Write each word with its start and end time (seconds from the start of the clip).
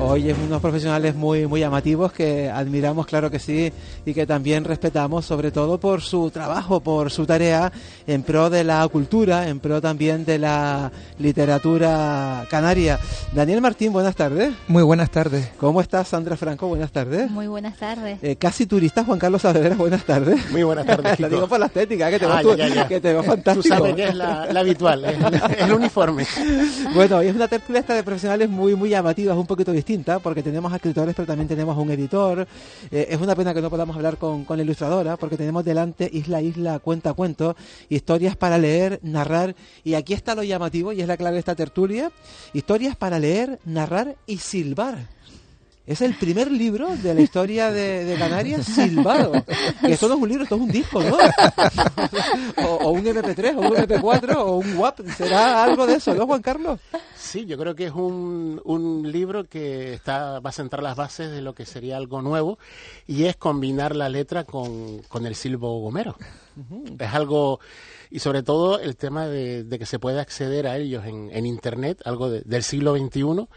Hoy 0.00 0.30
es 0.30 0.38
unos 0.38 0.60
profesionales 0.62 1.16
muy 1.16 1.48
muy 1.48 1.58
llamativos 1.58 2.12
que 2.12 2.48
admiramos, 2.48 3.04
claro 3.04 3.32
que 3.32 3.40
sí, 3.40 3.72
y 4.06 4.14
que 4.14 4.26
también 4.26 4.62
respetamos, 4.62 5.26
sobre 5.26 5.50
todo 5.50 5.78
por 5.78 6.02
su 6.02 6.30
trabajo, 6.30 6.80
por 6.80 7.10
su 7.10 7.26
tarea 7.26 7.72
en 8.06 8.22
pro 8.22 8.48
de 8.48 8.62
la 8.62 8.86
cultura, 8.86 9.48
en 9.48 9.58
pro 9.58 9.80
también 9.80 10.24
de 10.24 10.38
la 10.38 10.92
literatura 11.18 12.46
canaria. 12.48 13.00
Daniel 13.32 13.60
Martín, 13.60 13.92
buenas 13.92 14.14
tardes. 14.14 14.52
Muy 14.68 14.84
buenas 14.84 15.10
tardes. 15.10 15.50
¿Cómo 15.58 15.80
estás, 15.80 16.06
Sandra 16.08 16.36
Franco? 16.36 16.68
Buenas 16.68 16.92
tardes. 16.92 17.28
Muy 17.32 17.48
buenas 17.48 17.76
tardes. 17.76 18.20
Eh, 18.22 18.36
casi 18.36 18.66
turista, 18.66 19.02
Juan 19.02 19.18
Carlos 19.18 19.42
Saavedra, 19.42 19.74
buenas 19.74 20.04
tardes. 20.04 20.48
Muy 20.52 20.62
buenas 20.62 20.86
tardes. 20.86 21.18
Lo 21.18 21.28
digo 21.28 21.48
por 21.48 21.58
la 21.58 21.66
estética, 21.66 22.08
que 22.08 22.20
te 22.20 22.26
va, 22.26 22.38
ah, 22.38 22.88
que 22.88 23.00
te 23.00 23.14
va 23.14 23.22
fantástico. 23.24 23.62
Tú 23.62 23.68
sabes 23.68 23.96
que 23.96 24.04
es 24.04 24.14
la, 24.14 24.44
habitual, 24.44 25.04
el, 25.04 25.72
uniforme. 25.72 26.24
bueno, 26.94 27.16
hoy 27.16 27.26
es 27.26 27.34
una 27.34 27.48
tertulia 27.48 27.80
esta 27.80 27.94
de 27.94 28.04
profesionales 28.04 28.48
muy 28.48 28.76
muy 28.76 28.90
llamativas, 28.90 29.36
un 29.36 29.46
poquito 29.46 29.72
porque 30.22 30.42
tenemos 30.42 30.70
escritores, 30.74 31.14
pero 31.14 31.26
también 31.26 31.48
tenemos 31.48 31.76
un 31.78 31.90
editor. 31.90 32.46
Eh, 32.90 33.06
es 33.08 33.18
una 33.18 33.34
pena 33.34 33.54
que 33.54 33.62
no 33.62 33.70
podamos 33.70 33.96
hablar 33.96 34.18
con, 34.18 34.44
con 34.44 34.58
la 34.58 34.62
ilustradora, 34.62 35.16
porque 35.16 35.38
tenemos 35.38 35.64
delante 35.64 36.10
Isla 36.12 36.42
Isla 36.42 36.78
Cuenta 36.78 37.14
Cuento, 37.14 37.56
historias 37.88 38.36
para 38.36 38.58
leer, 38.58 39.00
narrar, 39.02 39.54
y 39.84 39.94
aquí 39.94 40.12
está 40.12 40.34
lo 40.34 40.42
llamativo, 40.42 40.92
y 40.92 41.00
es 41.00 41.08
la 41.08 41.16
clave 41.16 41.34
de 41.34 41.40
esta 41.40 41.54
tertulia, 41.54 42.12
historias 42.52 42.96
para 42.96 43.18
leer, 43.18 43.60
narrar 43.64 44.16
y 44.26 44.36
silbar. 44.36 45.08
Es 45.88 46.02
el 46.02 46.14
primer 46.16 46.52
libro 46.52 46.94
de 46.98 47.14
la 47.14 47.22
historia 47.22 47.72
de, 47.72 48.14
Canarias 48.18 48.66
silbado. 48.66 49.32
Que 49.80 49.92
esto 49.92 50.06
no 50.06 50.16
es 50.16 50.20
un 50.20 50.28
libro, 50.28 50.42
esto 50.42 50.56
es 50.56 50.60
un 50.60 50.68
disco, 50.70 51.02
¿no? 51.02 51.16
o, 52.68 52.90
un 52.90 53.06
MP3, 53.06 53.56
o 53.56 53.60
un 53.60 53.74
MP4, 53.74 54.36
o 54.36 54.56
un 54.58 54.76
WAP. 54.76 55.00
¿Será 55.16 55.64
algo 55.64 55.86
de 55.86 55.94
eso, 55.94 56.14
no, 56.14 56.26
Juan 56.26 56.42
Carlos? 56.42 56.78
Sí, 57.16 57.46
yo 57.46 57.56
creo 57.56 57.74
que 57.74 57.86
es 57.86 57.92
un, 57.92 58.60
un 58.64 59.10
libro 59.10 59.48
que 59.48 59.94
está, 59.94 60.40
va 60.40 60.50
a 60.50 60.52
sentar 60.52 60.82
las 60.82 60.94
bases 60.94 61.30
de 61.30 61.40
lo 61.40 61.54
que 61.54 61.64
sería 61.64 61.96
algo 61.96 62.20
nuevo 62.20 62.58
y 63.06 63.24
es 63.24 63.36
combinar 63.36 63.96
la 63.96 64.10
letra 64.10 64.44
con, 64.44 65.00
con 65.08 65.24
el 65.24 65.34
silbo 65.34 65.80
gomero. 65.80 66.16
Es 66.98 67.14
algo 67.14 67.60
y 68.10 68.18
sobre 68.18 68.42
todo 68.42 68.78
el 68.78 68.96
tema 68.96 69.26
de, 69.26 69.66
que 69.78 69.86
se 69.86 69.98
puede 69.98 70.20
acceder 70.20 70.66
a 70.66 70.76
ellos 70.76 71.06
en, 71.06 71.30
en 71.32 71.46
Internet, 71.46 72.02
algo 72.04 72.28
del 72.28 72.62
siglo 72.62 72.94
XXI 72.94 73.48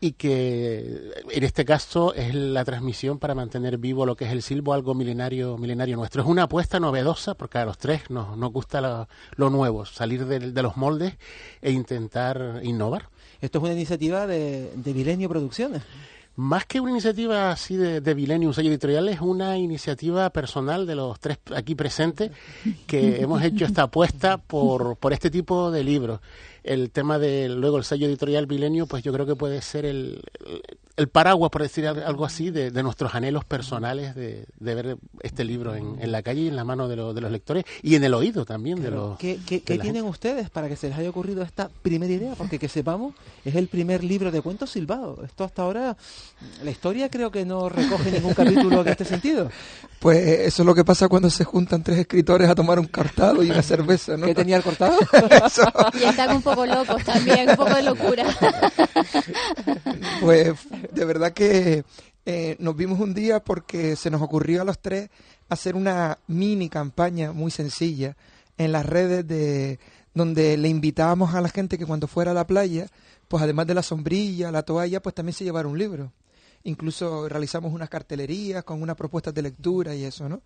y 0.00 0.12
que 0.12 1.12
en 1.30 1.44
este 1.44 1.64
caso 1.64 2.14
es 2.14 2.34
la 2.34 2.64
transmisión 2.64 3.18
para 3.18 3.34
mantener 3.34 3.78
vivo 3.78 4.04
lo 4.04 4.16
que 4.16 4.26
es 4.26 4.32
el 4.32 4.42
silbo, 4.42 4.74
algo 4.74 4.94
milenario, 4.94 5.56
milenario 5.56 5.96
nuestro. 5.96 6.22
Es 6.22 6.28
una 6.28 6.44
apuesta 6.44 6.78
novedosa 6.78 7.34
porque 7.34 7.58
a 7.58 7.64
los 7.64 7.78
tres 7.78 8.10
nos, 8.10 8.36
nos 8.36 8.52
gusta 8.52 9.08
lo, 9.36 9.50
nuevo, 9.50 9.86
salir 9.86 10.26
de, 10.26 10.62
los 10.62 10.76
moldes 10.76 11.14
e 11.62 11.70
intentar 11.70 12.60
innovar. 12.62 13.08
Esto 13.40 13.58
es 13.58 13.64
una 13.64 13.72
iniciativa 13.72 14.26
de, 14.26 14.72
de 14.74 14.94
Milenio 14.94 15.28
Producciones. 15.28 15.82
Más 16.36 16.66
que 16.66 16.80
una 16.80 16.90
iniciativa 16.90 17.50
así 17.50 17.76
de, 17.76 18.02
de 18.02 18.14
Milenio, 18.14 18.48
un 18.48 18.54
sello 18.54 18.68
editorial, 18.68 19.08
es 19.08 19.22
una 19.22 19.56
iniciativa 19.56 20.28
personal 20.28 20.86
de 20.86 20.94
los 20.94 21.18
tres 21.18 21.38
aquí 21.54 21.74
presentes 21.74 22.30
que 22.86 23.22
hemos 23.22 23.42
hecho 23.42 23.64
esta 23.64 23.84
apuesta 23.84 24.36
por, 24.36 24.96
por 24.96 25.14
este 25.14 25.30
tipo 25.30 25.70
de 25.70 25.82
libros 25.82 26.20
el 26.66 26.90
tema 26.90 27.18
de 27.18 27.48
luego 27.48 27.78
el 27.78 27.84
sello 27.84 28.06
editorial 28.06 28.46
Milenio, 28.46 28.86
pues 28.86 29.02
yo 29.02 29.12
creo 29.12 29.24
que 29.24 29.36
puede 29.36 29.62
ser 29.62 29.84
el, 29.84 30.22
el 30.96 31.08
paraguas, 31.08 31.50
por 31.50 31.62
decir 31.62 31.86
algo 31.86 32.24
así, 32.24 32.50
de, 32.50 32.70
nuestros 32.82 33.14
anhelos 33.14 33.44
personales 33.44 34.14
de, 34.14 34.46
ver 34.58 34.96
este 35.20 35.44
libro 35.44 35.74
en, 35.74 36.10
la 36.10 36.22
calle 36.22 36.42
y 36.42 36.48
en 36.48 36.56
la 36.56 36.64
mano 36.64 36.88
de, 36.88 36.96
de, 36.96 37.20
los 37.20 37.30
lectores 37.30 37.64
y 37.82 37.94
en 37.94 38.04
el 38.04 38.14
oído 38.14 38.44
también 38.44 38.82
de 38.82 38.90
los. 38.90 39.18
¿Qué, 39.18 39.38
qué, 39.46 39.60
tienen 39.78 40.04
ustedes 40.04 40.48
para 40.50 40.68
que 40.68 40.76
se 40.76 40.88
les 40.88 40.98
haya 40.98 41.10
ocurrido 41.10 41.42
esta 41.42 41.68
primera 41.82 42.12
idea? 42.12 42.34
Porque 42.34 42.58
que 42.58 42.68
sepamos, 42.68 43.14
es 43.44 43.54
el 43.54 43.68
primer 43.68 44.02
libro 44.02 44.30
de 44.30 44.40
cuentos 44.40 44.70
silbado. 44.70 45.22
Esto 45.24 45.44
hasta 45.44 45.62
ahora, 45.62 45.96
la 46.64 46.70
historia 46.70 47.10
creo 47.10 47.30
que 47.30 47.44
no 47.44 47.68
recoge 47.68 48.10
ningún 48.10 48.34
capítulo 48.34 48.80
en 48.80 48.88
este 48.88 49.04
sentido. 49.04 49.50
Pues 50.00 50.18
eso 50.18 50.62
es 50.62 50.66
lo 50.66 50.74
que 50.74 50.84
pasa 50.84 51.08
cuando 51.08 51.28
se 51.30 51.44
juntan 51.44 51.82
tres 51.82 51.98
escritores 51.98 52.48
a 52.48 52.54
tomar 52.54 52.78
un 52.78 52.86
cortado 52.86 53.42
y 53.42 53.50
una 53.50 53.62
cerveza, 53.62 54.16
¿no? 54.16 54.26
¿Qué 54.26 54.34
tenía 54.34 54.56
el 54.56 54.62
cortado? 54.62 54.98
y 56.00 56.04
están 56.04 56.36
un 56.36 56.42
poco 56.42 56.55
locos 56.64 57.04
también, 57.04 57.50
un 57.50 57.56
poco 57.56 57.74
de 57.74 57.82
locura. 57.82 58.24
pues 60.20 60.54
de 60.92 61.04
verdad 61.04 61.32
que 61.32 61.84
eh, 62.24 62.56
nos 62.58 62.76
vimos 62.76 63.00
un 63.00 63.12
día 63.12 63.40
porque 63.40 63.96
se 63.96 64.10
nos 64.10 64.22
ocurrió 64.22 64.62
a 64.62 64.64
los 64.64 64.78
tres 64.78 65.10
hacer 65.48 65.76
una 65.76 66.18
mini 66.26 66.68
campaña 66.68 67.32
muy 67.32 67.50
sencilla 67.50 68.16
en 68.58 68.72
las 68.72 68.86
redes 68.86 69.26
de 69.26 69.78
donde 70.14 70.56
le 70.56 70.68
invitábamos 70.68 71.34
a 71.34 71.40
la 71.40 71.48
gente 71.48 71.76
que 71.76 71.86
cuando 71.86 72.06
fuera 72.06 72.30
a 72.30 72.34
la 72.34 72.46
playa, 72.46 72.86
pues 73.28 73.42
además 73.42 73.66
de 73.66 73.74
la 73.74 73.82
sombrilla, 73.82 74.50
la 74.50 74.62
toalla, 74.62 75.02
pues 75.02 75.14
también 75.14 75.34
se 75.34 75.44
llevara 75.44 75.68
un 75.68 75.78
libro 75.78 76.12
incluso 76.66 77.28
realizamos 77.28 77.72
unas 77.72 77.88
cartelerías 77.88 78.64
con 78.64 78.82
unas 78.82 78.96
propuestas 78.96 79.32
de 79.32 79.42
lectura 79.42 79.94
y 79.94 80.04
eso, 80.04 80.28
¿no? 80.28 80.42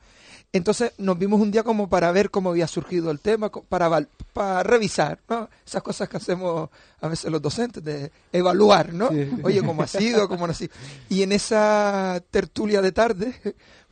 Entonces 0.53 0.93
nos 0.99 1.19
vimos 1.19 1.41
un 1.41 1.51
día 1.51 1.63
como 1.63 1.89
para 1.89 2.13
ver 2.13 2.31
cómo 2.31 2.51
había 2.51 2.67
surgido 2.67 3.11
el 3.11 3.21
tema, 3.21 3.51
para, 3.51 4.07
para 4.33 4.63
revisar, 4.63 5.19
¿no? 5.29 5.49
Esas 5.67 5.83
cosas 5.83 6.09
que 6.09 6.19
hacemos 6.19 6.69
a 7.01 7.09
veces 7.09 7.31
los 7.31 7.41
docentes, 7.41 7.83
de 7.83 8.13
evaluar, 8.33 8.93
¿no? 8.93 9.09
Oye, 9.43 9.63
¿cómo 9.63 9.83
ha 9.83 9.87
sido? 9.87 10.29
¿Cómo 10.29 10.47
no 10.47 10.53
ha 10.53 10.55
sido? 10.55 10.73
Y 11.09 11.23
en 11.23 11.33
esa 11.33 12.23
tertulia 12.31 12.83
de 12.83 12.93
tarde, 12.93 13.35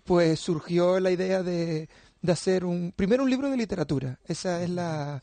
pues 0.04 0.38
surgió 0.38 1.00
la 1.00 1.10
idea 1.10 1.42
de, 1.42 1.88
de 2.22 2.32
hacer 2.32 2.64
un, 2.64 2.92
primero 2.94 3.22
un 3.22 3.30
libro 3.30 3.50
de 3.50 3.56
literatura, 3.56 4.18
esa 4.26 4.62
es 4.62 4.70
la, 4.70 5.22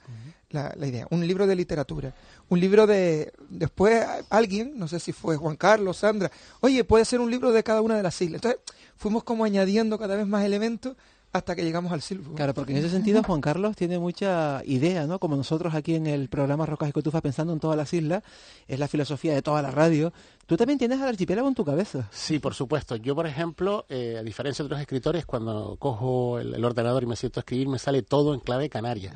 la, 0.50 0.88
idea, 0.88 1.08
un 1.10 1.28
libro 1.28 1.48
de 1.48 1.56
literatura 1.56 2.14
un 2.50 2.60
libro 2.60 2.88
de... 2.88 3.34
Después 3.50 4.06
alguien, 4.30 4.74
no 4.78 4.88
sé 4.88 5.00
si 5.00 5.12
fue 5.12 5.36
Juan 5.36 5.56
Carlos, 5.56 5.98
Sandra, 5.98 6.32
oye, 6.62 6.84
puede 6.84 7.06
ser 7.06 7.20
un 7.20 7.32
libro 7.32 7.52
de 7.52 7.64
cada 7.64 7.82
una 7.82 7.98
de 7.98 8.04
las 8.04 8.22
islas. 8.22 8.36
Entonces 8.36 8.62
fuimos 8.96 9.24
como 9.24 9.44
añadiendo 9.44 9.98
cada 9.98 10.16
vez 10.16 10.28
más 10.28 10.44
elementos 10.44 10.96
hasta 11.36 11.56
que 11.56 11.64
llegamos 11.64 11.92
al 11.92 12.02
silbo. 12.02 12.34
Claro, 12.34 12.54
porque 12.54 12.72
en 12.72 12.78
ese 12.80 12.90
sentido 12.90 13.22
Juan 13.24 13.42
Carlos 13.42 13.76
tiene 13.76 14.00
mucha 14.00 14.62
idea, 14.66 15.06
¿no? 15.06 15.20
Como 15.20 15.36
nosotros 15.36 15.76
aquí 15.76 15.96
en 15.96 16.08
el 16.08 16.30
programa 16.30 16.66
Rocas 16.66 16.90
y 16.90 16.92
Cotufas 16.94 17.22
pensando 17.22 17.52
en 17.52 17.60
todas 17.60 17.76
las 17.76 17.94
islas, 17.94 18.24
es 18.68 18.80
la 18.80 18.88
filosofía 18.88 19.34
de 19.34 19.42
toda 19.42 19.62
la 19.62 19.72
radio. 19.72 20.14
Tú 20.46 20.58
también 20.58 20.80
tienes 20.80 21.02
al 21.02 21.10
archipiélago 21.10 21.48
en 21.48 21.56
tu 21.56 21.66
cabeza. 21.66 22.08
Sí, 22.12 22.40
por 22.40 22.54
supuesto. 22.54 22.96
Yo, 22.96 23.16
por 23.16 23.28
ejemplo, 23.28 23.86
eh, 23.90 24.18
a 24.20 24.24
diferencia 24.24 24.64
de 24.64 24.68
otros 24.68 24.80
escritores, 24.80 25.26
cuando 25.26 25.76
cojo 25.78 26.40
el, 26.40 26.64
ordenador 26.64 27.04
y 27.04 27.08
me 27.08 27.16
siento 27.16 27.40
a 27.40 27.42
escribir, 27.42 27.68
me 27.68 27.80
sale 27.80 28.04
todo 28.04 28.34
en 28.34 28.40
clave 28.40 28.70
canaria. 28.70 29.14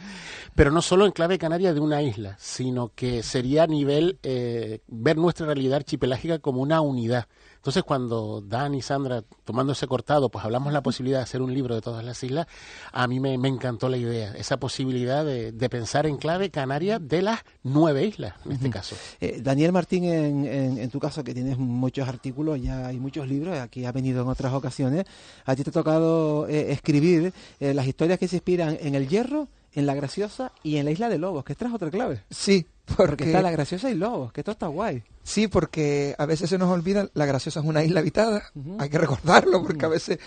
Pero 0.56 0.72
no 0.72 0.82
solo 0.82 1.06
en 1.06 1.12
clave 1.12 1.38
canaria 1.38 1.74
de 1.74 1.80
una 1.80 2.02
isla, 2.02 2.36
sino 2.40 2.92
que 2.96 3.24
sería 3.24 3.64
a 3.64 3.68
nivel 3.68 4.20
eh, 4.24 4.82
ver 4.88 5.18
nuestra 5.18 5.46
realidad 5.46 5.78
archipelágica 5.78 6.40
como 6.40 6.62
una 6.62 6.82
unidad. 6.82 7.28
Entonces, 7.60 7.84
cuando 7.84 8.42
Dan 8.42 8.74
y 8.74 8.82
Sandra, 8.82 9.22
tomando 9.44 9.74
ese 9.74 9.86
cortado, 9.86 10.30
pues 10.30 10.46
hablamos 10.46 10.72
la 10.72 10.82
posibilidad 10.82 11.20
de 11.20 11.24
hacer 11.24 11.42
un 11.42 11.54
libro 11.54 11.76
de 11.76 11.82
todas 11.82 12.06
las 12.06 12.24
islas, 12.24 12.48
a 12.94 13.06
mí 13.06 13.20
me, 13.20 13.34
encantó 13.34 13.90
la 13.90 13.98
idea, 13.98 14.32
esa 14.32 14.58
posibilidad 14.58 15.26
de, 15.26 15.70
pensar 15.70 16.08
en 16.08 16.18
clave 16.18 16.50
canaria 16.52 17.00
de 17.00 17.22
las 17.22 17.42
nueve 17.64 18.06
islas, 18.06 18.34
en 18.46 18.54
este 18.54 18.70
caso. 18.70 18.96
Eh, 19.20 19.42
Daniel 19.44 19.74
Martín, 19.74 20.06
en, 20.06 20.46
en, 20.46 20.90
tu 20.90 21.00
caso, 21.00 21.24
que 21.24 21.34
tienes 21.34 21.58
muchos 21.58 22.08
artículos, 22.08 22.62
ya 22.62 22.88
hay 22.88 22.98
muchos 22.98 23.28
libros, 23.28 23.58
aquí 23.58 23.86
ha 23.86 23.92
venido 23.92 24.22
en 24.22 24.30
otras 24.30 24.54
ocasiones, 24.54 25.06
a 25.46 25.56
ti 25.56 25.64
te 25.64 25.70
ha 25.70 25.74
tocado 25.74 26.48
eh, 26.48 26.72
escribir 26.72 27.34
eh, 27.60 27.74
las 27.74 27.88
historias 27.88 28.20
que 28.20 28.28
se 28.28 28.38
inspiran 28.38 28.78
en 28.80 28.96
el 28.96 29.10
hierro, 29.10 29.50
en 29.74 29.86
la 29.86 29.96
graciosa 29.96 30.52
y 30.64 30.78
en 30.78 30.86
la 30.86 30.92
isla 30.92 31.10
de 31.10 31.18
Lobos, 31.18 31.44
que 31.44 31.56
traes 31.56 31.74
otra 31.74 31.92
clave. 31.92 32.24
Sí, 32.30 32.66
porque, 32.98 33.26
está 33.26 33.42
la 33.42 33.52
graciosa 33.52 33.90
y 33.90 33.96
Lobos, 33.96 34.32
que 34.32 34.42
esto 34.42 34.52
está 34.52 34.68
guay. 34.68 35.04
Sí, 35.24 35.48
porque 35.48 36.16
a 36.18 36.26
veces 36.26 36.50
se 36.50 36.58
nos 36.58 36.70
olvida, 36.70 37.08
la 37.14 37.26
graciosa 37.28 37.60
es 37.60 37.66
una 37.66 37.84
isla 37.84 38.00
habitada, 38.00 38.52
hay 38.80 38.90
que 38.90 38.98
recordarlo, 38.98 39.64
porque 39.64 39.86
a 39.86 39.90
veces... 39.90 40.18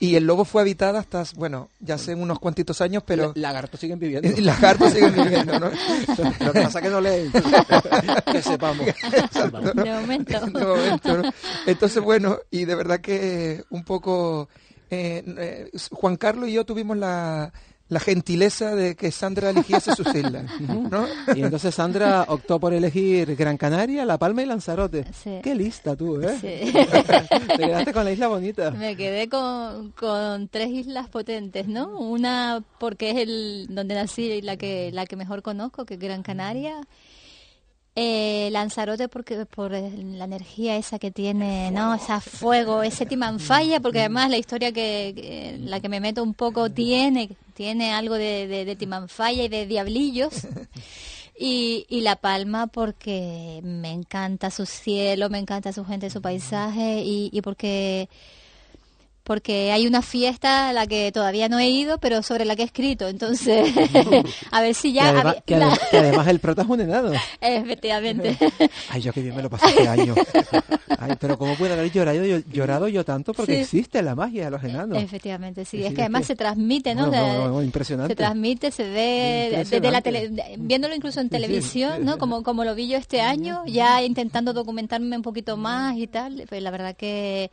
Y, 0.00 0.16
el 0.16 0.26
lobo 0.26 0.44
fue 0.44 0.60
habitada 0.60 1.00
hasta, 1.00 1.24
bueno, 1.36 1.70
ya 1.80 1.94
hace 1.94 2.14
unos 2.14 2.38
cuantitos 2.38 2.82
años, 2.82 3.02
pero... 3.06 3.32
lagartos 3.36 3.80
siguen 3.80 3.98
viviendo. 3.98 4.28
Y 4.38 4.42
lagartos 4.42 4.92
siguen 4.92 5.14
viviendo, 5.14 5.58
¿no? 5.58 5.70
Lo 6.44 6.52
que 6.52 6.60
pasa 6.60 6.78
es 6.78 6.84
que 6.84 6.90
no 6.90 7.00
leen, 7.00 7.32
que 8.32 8.42
sepamos. 8.42 8.86
De 8.86 9.92
momento. 9.92 10.40
De 10.40 10.66
momento 10.66 11.22
Entonces, 11.66 12.02
bueno, 12.02 12.38
y 12.50 12.66
de 12.66 12.74
verdad 12.74 13.00
que 13.00 13.64
un 13.70 13.84
poco... 13.84 14.48
Eh, 14.90 15.22
eh, 15.26 15.70
Juan 15.90 16.16
Carlos 16.16 16.48
y 16.48 16.52
yo 16.52 16.64
tuvimos 16.64 16.96
la, 16.96 17.52
la 17.88 18.00
gentileza 18.00 18.74
de 18.74 18.94
que 18.94 19.10
Sandra 19.10 19.50
eligiese 19.50 19.94
sus 19.94 20.06
islas. 20.14 20.44
¿no? 20.60 21.06
Y 21.34 21.42
entonces 21.42 21.74
Sandra 21.74 22.26
optó 22.28 22.60
por 22.60 22.72
elegir 22.72 23.34
Gran 23.36 23.56
Canaria, 23.56 24.04
La 24.04 24.18
Palma 24.18 24.42
y 24.42 24.46
Lanzarote. 24.46 25.06
Qué 25.42 25.54
lista 25.54 25.96
tú, 25.96 26.20
¿eh? 26.20 26.36
Sí. 26.40 26.72
Te 27.56 27.58
quedaste 27.58 27.92
con 27.92 28.04
la 28.04 28.12
isla 28.12 28.28
bonita. 28.28 28.70
Me 28.70 28.96
quedé 28.96 29.28
con, 29.28 29.92
con, 29.92 30.48
tres 30.48 30.68
islas 30.68 31.08
potentes, 31.08 31.66
¿no? 31.66 31.98
Una 31.98 32.62
porque 32.78 33.10
es 33.10 33.16
el 33.16 33.66
donde 33.70 33.94
nací 33.94 34.24
y 34.24 34.42
la 34.42 34.56
que, 34.56 34.90
la 34.92 35.06
que 35.06 35.16
mejor 35.16 35.42
conozco, 35.42 35.84
que 35.84 35.94
es 35.94 36.00
Gran 36.00 36.22
Canaria. 36.22 36.80
Eh, 38.00 38.48
Lanzarote 38.52 39.08
porque 39.08 39.44
por 39.44 39.72
la 39.72 40.24
energía 40.24 40.76
esa 40.76 41.00
que 41.00 41.10
tiene, 41.10 41.72
¿no? 41.72 41.96
Ese 41.96 42.20
fuego, 42.20 42.84
ese 42.84 43.06
timanfaya, 43.06 43.80
porque 43.80 43.98
además 43.98 44.30
la 44.30 44.36
historia 44.36 44.70
que, 44.70 45.58
la 45.64 45.80
que 45.80 45.88
me 45.88 45.98
meto 45.98 46.22
un 46.22 46.32
poco 46.32 46.70
tiene 46.70 47.28
tiene 47.54 47.92
algo 47.92 48.14
de, 48.14 48.46
de, 48.46 48.76
timanfaya 48.76 49.42
y 49.42 49.48
de 49.48 49.66
diablillos. 49.66 50.46
Y, 51.40 51.86
y 51.88 52.00
La 52.00 52.16
Palma 52.16 52.66
porque 52.66 53.60
me 53.62 53.92
encanta 53.92 54.50
su 54.50 54.66
cielo, 54.66 55.30
me 55.30 55.38
encanta 55.38 55.72
su 55.72 55.84
gente, 55.84 56.10
su 56.10 56.20
paisaje 56.20 57.04
y, 57.04 57.30
y 57.32 57.42
porque 57.42 58.08
porque 59.28 59.70
hay 59.70 59.86
una 59.86 60.02
fiesta 60.02 60.70
a 60.70 60.72
la 60.72 60.86
que 60.86 61.12
todavía 61.12 61.48
no 61.48 61.58
he 61.60 61.68
ido, 61.68 61.98
pero 61.98 62.22
sobre 62.22 62.44
la 62.46 62.56
que 62.56 62.62
he 62.62 62.64
escrito. 62.64 63.06
Entonces, 63.06 63.72
a 64.50 64.60
ver 64.62 64.74
si 64.74 64.92
ya... 64.92 65.02
Que 65.02 65.08
además, 65.10 65.36
que 65.46 65.54
además- 65.54 65.78
que 65.90 65.98
además 65.98 66.26
el 66.28 66.40
prota 66.40 66.62
es 66.62 66.68
un 66.68 66.80
enano. 66.80 67.12
Efectivamente. 67.40 68.36
Ay, 68.88 69.02
yo 69.02 69.12
qué 69.12 69.20
bien 69.20 69.36
me 69.36 69.42
lo 69.42 69.50
pasé 69.50 69.66
este 69.68 69.86
año. 69.86 70.14
Ay, 70.98 71.12
pero 71.20 71.38
¿cómo 71.38 71.54
puedo 71.56 71.74
haber 71.74 71.92
llorado 71.92 72.24
yo, 72.24 72.38
llorado 72.50 72.88
yo 72.88 73.04
tanto? 73.04 73.32
Porque 73.34 73.54
Sí. 73.56 73.60
existe 73.60 74.02
la 74.02 74.14
magia 74.14 74.46
de 74.46 74.50
los 74.50 74.64
enanos. 74.64 75.02
Efectivamente, 75.02 75.64
sí. 75.64 75.78
Sí, 75.78 75.84
es 75.84 75.94
que 75.94 76.00
además 76.00 76.22
que- 76.22 76.26
se 76.28 76.36
transmite, 76.36 76.94
¿no? 76.94 77.06
No, 77.08 77.48
no, 77.48 77.62
impresionante. 77.62 78.12
Se 78.12 78.16
transmite, 78.16 78.70
se 78.70 78.84
ve 78.84 79.50
desde 79.70 79.90
la 79.90 80.00
tele, 80.00 80.30
viéndolo 80.58 80.94
incluso 80.94 81.20
en 81.20 81.28
televisión, 81.28 82.04
¿no? 82.04 82.16
Como, 82.18 82.42
como 82.42 82.64
lo 82.64 82.74
vi 82.74 82.88
yo 82.88 82.96
este 82.96 83.20
año, 83.20 83.62
ya 83.66 84.02
intentando 84.02 84.52
documentarme 84.54 85.14
un 85.16 85.22
poquito 85.22 85.56
más 85.58 85.96
y 85.98 86.06
tal. 86.06 86.44
Pues 86.48 86.62
la 86.62 86.70
verdad 86.70 86.96
que 86.96 87.50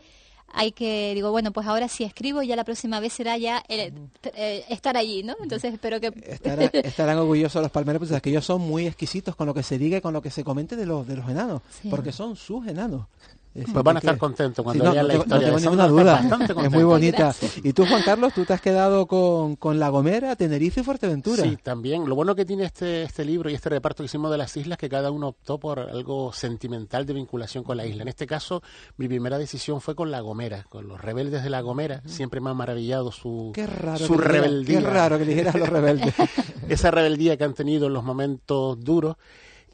hay 0.53 0.71
que, 0.71 1.11
digo, 1.13 1.31
bueno, 1.31 1.51
pues 1.51 1.67
ahora 1.67 1.87
si 1.87 2.03
escribo, 2.03 2.41
ya 2.41 2.55
la 2.55 2.63
próxima 2.63 2.99
vez 2.99 3.13
será 3.13 3.37
ya 3.37 3.61
t- 3.67 3.91
eh, 4.35 4.63
estar 4.69 4.95
allí, 4.97 5.21
¿no? 5.23 5.35
Entonces 5.43 5.73
espero 5.73 5.99
que... 5.99 6.07
Estará- 6.27 6.69
estarán 6.73 7.17
orgullosos 7.17 7.61
los 7.61 7.71
palmeros, 7.71 7.99
pues 7.99 8.11
es 8.11 8.21
que 8.21 8.29
ellos 8.29 8.45
son 8.45 8.61
muy 8.61 8.87
exquisitos 8.87 9.35
con 9.35 9.47
lo 9.47 9.53
que 9.53 9.63
se 9.63 9.77
diga 9.77 9.97
y 9.97 10.01
con 10.01 10.13
lo 10.13 10.21
que 10.21 10.31
se 10.31 10.43
comente 10.43 10.75
de 10.75 10.85
los, 10.85 11.05
de 11.07 11.17
los 11.17 11.29
enanos, 11.29 11.61
Sí. 11.81 11.89
porque 11.89 12.11
son 12.11 12.35
sus 12.35 12.65
enanos. 12.67 13.07
Pues 13.55 13.83
van 13.85 13.95
a 13.95 13.99
estar 13.99 14.17
contentos 14.17 14.63
cuando 14.63 14.83
Sí, 14.83 14.87
no, 14.87 14.93
vean 14.93 15.07
la 15.07 15.13
historia. 15.15 15.35
No 15.47 15.55
tengo 15.55 15.59
ninguna 15.61 15.87
duda. 15.87 16.19
Es 16.19 16.23
muy 16.25 16.47
contentos. 16.47 16.83
bonita. 16.83 17.17
Gracias. 17.17 17.57
Y 17.63 17.71
tú, 17.71 17.85
Juan 17.85 18.03
Carlos, 18.03 18.33
tú 18.33 18.43
te 18.43 18.51
has 18.53 18.59
quedado 18.59 19.05
con, 19.07 19.55
con 19.55 19.79
La 19.79 19.87
Gomera, 19.89 20.35
Tenerife 20.35 20.81
y 20.81 20.83
Fuerteventura. 20.83 21.41
Sí, 21.43 21.57
también. 21.63 22.07
Lo 22.09 22.15
bueno 22.15 22.35
que 22.35 22.43
tiene 22.43 22.65
este, 22.65 23.03
este 23.03 23.23
libro 23.23 23.49
y 23.49 23.53
este 23.53 23.69
reparto 23.69 24.03
que 24.03 24.07
hicimos 24.07 24.29
de 24.29 24.37
las 24.37 24.57
islas, 24.57 24.77
que 24.77 24.89
cada 24.89 25.09
uno 25.09 25.29
optó 25.29 25.57
por 25.57 25.79
algo 25.79 26.33
sentimental 26.33 27.05
de 27.05 27.13
vinculación 27.13 27.63
con 27.63 27.77
la 27.77 27.85
isla. 27.85 28.01
En 28.01 28.09
este 28.09 28.27
caso, 28.27 28.61
mi 28.97 29.07
primera 29.07 29.37
decisión 29.37 29.79
fue 29.79 29.95
con 29.95 30.11
La 30.11 30.19
Gomera, 30.19 30.65
con 30.69 30.87
los 30.89 30.99
rebeldes 30.99 31.41
de 31.43 31.49
La 31.49 31.61
Gomera. 31.61 32.01
Siempre 32.05 32.41
me 32.41 32.49
ha 32.49 32.53
maravillado 32.53 33.11
su, 33.13 33.51
Qué 33.53 33.65
raro, 33.67 33.99
su 33.99 34.13
que 34.17 34.19
dijera- 34.19 34.31
rebeldía. 34.33 34.79
Qué 34.81 34.85
raro 34.85 35.17
que 35.17 35.25
dijeras 35.25 35.55
a 35.55 35.57
los 35.59 35.69
rebeldes. 35.69 36.13
Esa 36.67 36.91
rebeldía 36.91 37.37
que 37.37 37.45
han 37.45 37.53
tenido 37.53 37.87
en 37.87 37.93
los 37.93 38.03
momentos 38.03 38.77
duros. 38.81 39.15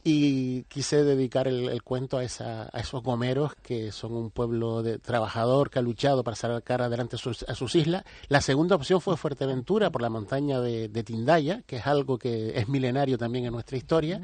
Y 0.03 0.63
quise 0.63 1.03
dedicar 1.03 1.47
el, 1.47 1.83
cuento 1.83 2.17
a 2.17 2.23
esos 2.23 3.03
gomeros 3.03 3.53
que 3.61 3.91
son 3.91 4.13
un 4.13 4.31
pueblo 4.31 4.81
de, 4.81 4.97
trabajador 4.97 5.69
que 5.69 5.77
ha 5.77 5.81
luchado 5.83 6.23
para 6.23 6.35
sacar 6.35 6.81
adelante 6.81 7.17
sus, 7.17 7.43
a 7.43 7.53
sus 7.53 7.75
islas. 7.75 8.03
La 8.27 8.41
segunda 8.41 8.75
opción 8.75 8.99
fue 8.99 9.15
Fuerteventura 9.15 9.91
por 9.91 10.01
la 10.01 10.09
montaña 10.09 10.59
de, 10.59 10.87
de 10.87 11.03
Tindaya, 11.03 11.61
que 11.67 11.77
es 11.77 11.87
algo 11.87 12.17
que 12.17 12.57
es 12.57 12.67
milenario 12.67 13.17
también 13.19 13.45
en 13.45 13.53
nuestra 13.53 13.77
historia. 13.77 14.21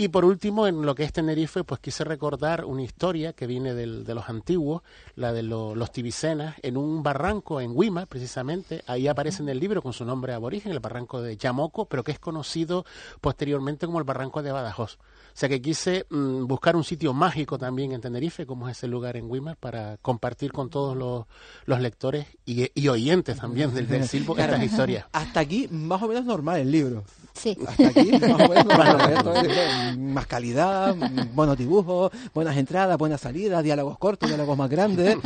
Y 0.00 0.10
por 0.10 0.24
último, 0.24 0.68
en 0.68 0.86
lo 0.86 0.94
que 0.94 1.02
es 1.02 1.12
Tenerife, 1.12 1.64
pues 1.64 1.80
quise 1.80 2.04
recordar 2.04 2.64
una 2.64 2.82
historia 2.82 3.32
que 3.32 3.48
viene 3.48 3.74
del- 3.74 4.04
de 4.04 4.14
los 4.14 4.28
antiguos, 4.28 4.82
la 5.16 5.32
de 5.32 5.42
lo- 5.42 5.74
los 5.74 5.90
tibicenas, 5.90 6.54
en 6.62 6.76
un 6.76 7.02
barranco 7.02 7.60
en 7.60 7.72
Huima, 7.74 8.06
precisamente. 8.06 8.84
Ahí 8.86 9.08
aparece 9.08 9.42
en 9.42 9.48
el 9.48 9.58
libro 9.58 9.82
con 9.82 9.92
su 9.92 10.04
nombre 10.04 10.32
aborigen, 10.32 10.70
el 10.70 10.78
barranco 10.78 11.20
de 11.20 11.36
Yamoco, 11.36 11.86
pero 11.86 12.04
que 12.04 12.12
es 12.12 12.20
conocido 12.20 12.86
posteriormente 13.20 13.86
como 13.86 13.98
el 13.98 14.04
barranco 14.04 14.40
de 14.40 14.52
Badajoz. 14.52 14.98
O 15.38 15.40
sea 15.40 15.48
que 15.48 15.62
quise 15.62 16.04
mm, 16.10 16.46
buscar 16.48 16.74
un 16.74 16.82
sitio 16.82 17.14
mágico 17.14 17.58
también 17.58 17.92
en 17.92 18.00
Tenerife, 18.00 18.44
como 18.44 18.68
es 18.68 18.76
ese 18.76 18.88
lugar 18.88 19.16
en 19.16 19.30
Huima, 19.30 19.54
para 19.54 19.96
compartir 20.02 20.50
con 20.50 20.68
todos 20.68 20.96
los, 20.96 21.26
los 21.64 21.78
lectores 21.80 22.26
y, 22.44 22.68
y 22.74 22.88
oyentes 22.88 23.36
también 23.38 23.72
del, 23.72 23.86
del 23.86 24.08
Silbo 24.08 24.36
estas 24.36 24.60
historias. 24.64 25.04
Hasta 25.12 25.38
aquí, 25.38 25.68
más 25.70 26.02
o 26.02 26.08
menos 26.08 26.24
normal 26.24 26.58
el 26.58 26.72
libro. 26.72 27.04
Sí. 27.34 27.56
Hasta 27.68 27.86
aquí, 27.86 28.10
más 28.18 28.32
o 28.32 28.48
menos 28.48 28.64
normal. 28.66 29.96
Más 29.98 30.26
calidad, 30.26 30.96
buenos 31.34 31.56
dibujos, 31.56 32.10
buenas 32.34 32.56
entradas, 32.56 32.98
buenas 32.98 33.20
salidas, 33.20 33.62
diálogos 33.62 33.96
cortos, 33.96 34.28
diálogos 34.28 34.58
más 34.58 34.68
grandes. 34.68 35.16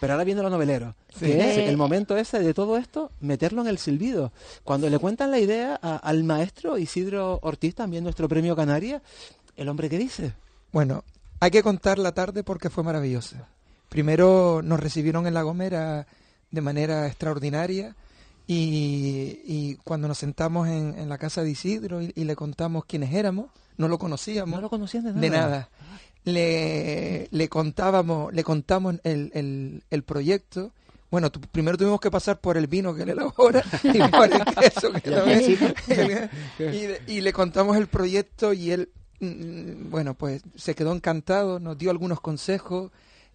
Pero 0.00 0.12
ahora 0.12 0.24
viendo 0.24 0.42
los 0.42 0.52
noveleros, 0.52 0.94
que 1.18 1.40
es 1.50 1.68
el 1.70 1.78
momento 1.78 2.14
ese 2.18 2.40
de 2.40 2.52
todo 2.52 2.76
esto, 2.76 3.10
meterlo 3.20 3.62
en 3.62 3.68
el 3.68 3.78
silbido. 3.78 4.32
Cuando 4.64 4.90
le 4.90 4.98
cuentan 4.98 5.30
la 5.30 5.38
idea 5.38 5.78
a- 5.80 5.96
al 5.96 6.24
maestro 6.24 6.76
Isidro 6.76 7.38
Ortiz, 7.42 7.74
también 7.74 8.04
nuestro 8.04 8.28
premio 8.28 8.54
Canarias, 8.54 9.00
el 9.56 9.68
hombre 9.68 9.88
que 9.88 9.98
dice. 9.98 10.32
Bueno, 10.72 11.04
hay 11.40 11.50
que 11.50 11.62
contar 11.62 11.98
la 11.98 12.12
tarde 12.12 12.42
porque 12.44 12.70
fue 12.70 12.82
maravillosa. 12.84 13.48
Primero 13.88 14.60
nos 14.62 14.80
recibieron 14.80 15.26
en 15.26 15.34
La 15.34 15.42
Gomera 15.42 16.06
de 16.50 16.60
manera 16.60 17.06
extraordinaria 17.06 17.94
y, 18.46 19.40
y 19.44 19.76
cuando 19.84 20.08
nos 20.08 20.18
sentamos 20.18 20.68
en, 20.68 20.98
en 20.98 21.08
la 21.08 21.18
casa 21.18 21.42
de 21.42 21.50
Isidro 21.50 22.02
y, 22.02 22.12
y 22.14 22.24
le 22.24 22.36
contamos 22.36 22.84
quiénes 22.86 23.12
éramos, 23.14 23.50
no 23.76 23.88
lo 23.88 23.98
conocíamos. 23.98 24.54
No 24.56 24.60
lo 24.60 24.70
conocían 24.70 25.04
de 25.04 25.12
nada. 25.12 25.20
De 25.20 25.30
nada. 25.30 25.68
Le, 26.24 27.28
le 27.30 27.48
contábamos, 27.48 28.32
le 28.32 28.44
contamos 28.44 28.94
el, 29.04 29.30
el, 29.34 29.82
el 29.90 30.02
proyecto. 30.04 30.72
Bueno, 31.10 31.30
tu- 31.30 31.40
primero 31.40 31.76
tuvimos 31.76 32.00
que 32.00 32.10
pasar 32.10 32.40
por 32.40 32.56
el 32.56 32.68
vino 32.68 32.94
que 32.94 33.02
él 33.02 33.10
elabora 33.10 33.62
y 33.82 33.98
por 33.98 34.32
el 34.32 34.44
queso 34.54 34.92
que 34.92 35.10
también- 35.10 36.30
y, 37.08 37.20
le 37.20 37.32
contamos 37.32 37.76
el 37.76 37.86
proyecto 37.88 38.52
y 38.52 38.70
él, 38.70 38.88
bueno, 39.26 40.14
pues 40.14 40.42
se 40.56 40.74
quedó 40.74 40.92
encantado, 40.92 41.60
nos 41.60 41.78
dio 41.78 41.90
algunos 41.90 42.20
consejos, 42.20 42.90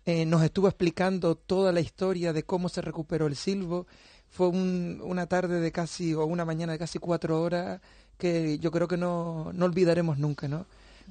eh, 0.06 0.26
nos 0.26 0.44
estuvo 0.44 0.68
explicando 0.68 1.36
toda 1.36 1.72
la 1.72 1.80
historia 1.80 2.34
de 2.34 2.44
cómo 2.44 2.70
se 2.70 2.82
recuperó 2.82 3.28
el 3.28 3.36
silbo. 3.36 3.88
Fue 4.30 4.48
un- 4.50 5.02
una 5.04 5.28
tarde 5.28 5.62
de 5.62 5.72
casi, 5.72 6.14
o 6.14 6.26
una 6.26 6.44
mañana 6.46 6.74
de 6.74 6.80
casi 6.80 7.00
cuatro 7.00 7.42
horas 7.42 7.80
que 8.18 8.60
yo 8.60 8.72
creo 8.72 8.88
que 8.88 8.98
no, 8.98 9.52
no 9.54 9.66
olvidaremos 9.66 10.18
nunca, 10.18 10.48
¿no? 10.48 10.66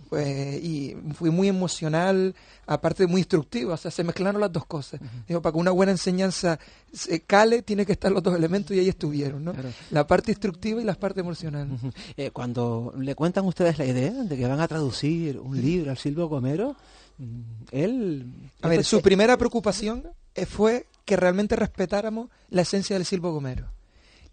Pues, 0.09 0.63
y 0.63 0.97
fui 1.15 1.31
muy 1.31 1.49
emocional, 1.49 2.35
aparte 2.67 3.07
muy 3.07 3.23
instructivo, 3.23 3.73
o 3.73 3.77
sea, 3.77 3.91
se 3.91 4.05
mezclaron 4.05 4.41
las 4.41 4.53
dos 4.53 4.65
cosas. 4.65 5.01
Digo, 5.27 5.43
para 5.43 5.53
que 5.53 5.59
una 5.59 5.73
buena 5.73 5.93
enseñanza 5.93 6.59
se 6.93 7.23
cale, 7.23 7.63
tiene 7.63 7.85
que 7.85 7.93
estar 7.93 8.13
los 8.13 8.23
dos 8.23 8.37
elementos 8.37 8.77
y 8.77 8.81
ahí 8.81 8.89
estuvieron, 8.89 9.45
¿no? 9.45 9.53
Claro. 9.53 9.71
La 9.91 10.07
parte 10.07 10.31
instructiva 10.31 10.81
y 10.81 10.85
la 10.85 10.95
parte 10.95 11.21
emocional. 11.21 11.69
Eh, 12.17 12.31
cuando 12.31 12.95
le 12.99 13.15
cuentan 13.15 13.45
ustedes 13.47 13.79
la 13.79 13.85
idea 13.85 14.13
de 14.13 14.37
que 14.37 14.47
van 14.47 14.61
a 14.61 14.69
traducir 14.69 15.39
un 15.39 15.61
libro 15.61 15.91
al 15.91 15.99
Silvio 15.99 16.29
Gomero, 16.29 16.77
mm, 17.19 17.41
él... 17.73 18.33
A 18.63 18.69
ver, 18.69 18.85
su 18.85 19.01
primera 19.03 19.37
preocupación 19.37 20.05
eh, 20.35 20.47
fue 20.47 20.87
que 21.05 21.17
realmente 21.17 21.57
respetáramos 21.57 22.29
la 22.51 22.63
esencia 22.63 22.97
del 22.97 23.07
silbo 23.07 23.33
gomero. 23.33 23.76